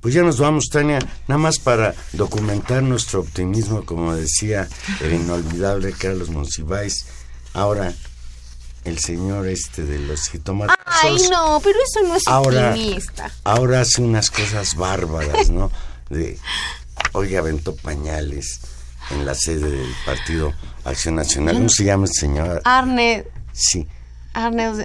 [0.00, 4.68] Pues ya nos vamos, Tania, nada más para documentar nuestro optimismo, como decía
[5.00, 7.06] el inolvidable Carlos Monsiváis.
[7.52, 7.92] Ahora,
[8.84, 10.76] el señor este de los jitomates.
[10.86, 13.32] Ay, no, pero eso no es ahora, optimista.
[13.42, 15.72] Ahora hace unas cosas bárbaras, ¿no?
[16.10, 16.38] De,
[17.12, 18.60] oye, aventó pañales
[19.10, 20.54] en la sede del Partido
[20.84, 21.56] Acción Nacional.
[21.56, 22.62] ¿Cómo se llama el señor?
[22.64, 23.26] Arne.
[23.52, 23.88] Sí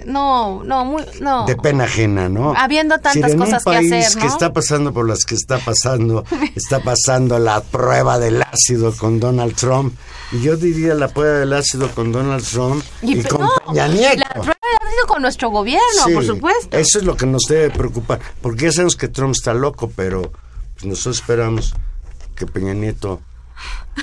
[0.06, 1.46] no, no, muy, no.
[1.46, 2.54] De pena ajena, ¿no?
[2.56, 4.20] Habiendo tantas si cosas un país que hacer, ¿no?
[4.22, 6.24] que está pasando por las que está pasando,
[6.56, 9.94] está pasando la prueba del ácido con Donald Trump.
[10.32, 14.16] Y yo diría la prueba del ácido con Donald Trump y, con no, Peña Nieto.
[14.18, 16.76] La prueba del ácido con nuestro gobierno, Sí, por supuesto.
[16.76, 18.20] Eso es lo que nos debe preocupar.
[18.42, 20.32] Porque ya sabemos que Trump está loco, pero
[20.74, 21.74] pues, nosotros esperamos
[22.34, 23.20] que Peña Nieto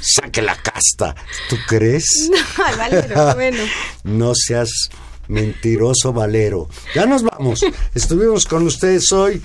[0.01, 1.15] saque la casta.
[1.49, 2.29] ¿Tú crees?
[2.63, 3.63] Ay, Valero, bueno.
[4.03, 4.89] No seas
[5.31, 6.67] mentiroso Valero.
[6.93, 7.65] Ya nos vamos.
[7.95, 9.41] Estuvimos con ustedes hoy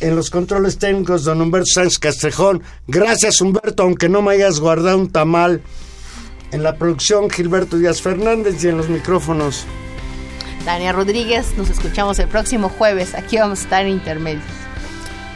[0.00, 2.62] en los controles técnicos don Humberto Sánchez Castrejón.
[2.88, 5.62] Gracias Humberto, aunque no me hayas guardado un tamal.
[6.50, 9.64] En la producción Gilberto Díaz Fernández y en los micrófonos.
[10.66, 13.14] Tania Rodríguez, nos escuchamos el próximo jueves.
[13.14, 14.44] Aquí vamos a estar en Intermedios.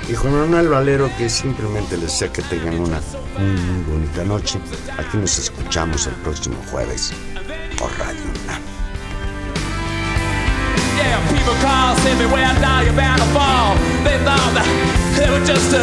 [0.09, 3.01] Y Juan Manuel Valero, que simplemente les desea que tengan una
[3.39, 4.59] muy, bonita noche.
[4.99, 7.13] Aquí nos escuchamos el próximo jueves
[7.79, 8.76] por Radio UNAM.
[12.07, 13.75] everywhere die, you're bound to fall.
[14.07, 14.69] They thought that
[15.19, 15.83] they were just uh,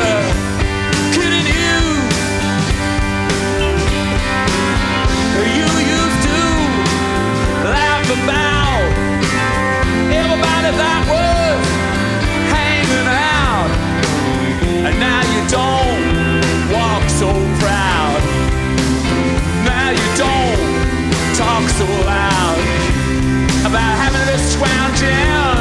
[1.11, 1.75] kidding you.
[5.43, 5.67] You
[5.99, 6.39] used to
[7.67, 8.87] laugh about
[10.15, 11.59] everybody that was
[12.55, 13.69] hanging out,
[14.87, 15.99] and now you don't
[16.71, 18.19] walk so proud.
[19.67, 20.61] Now you don't
[21.35, 22.57] talk so loud
[23.67, 25.52] about having this crown jail.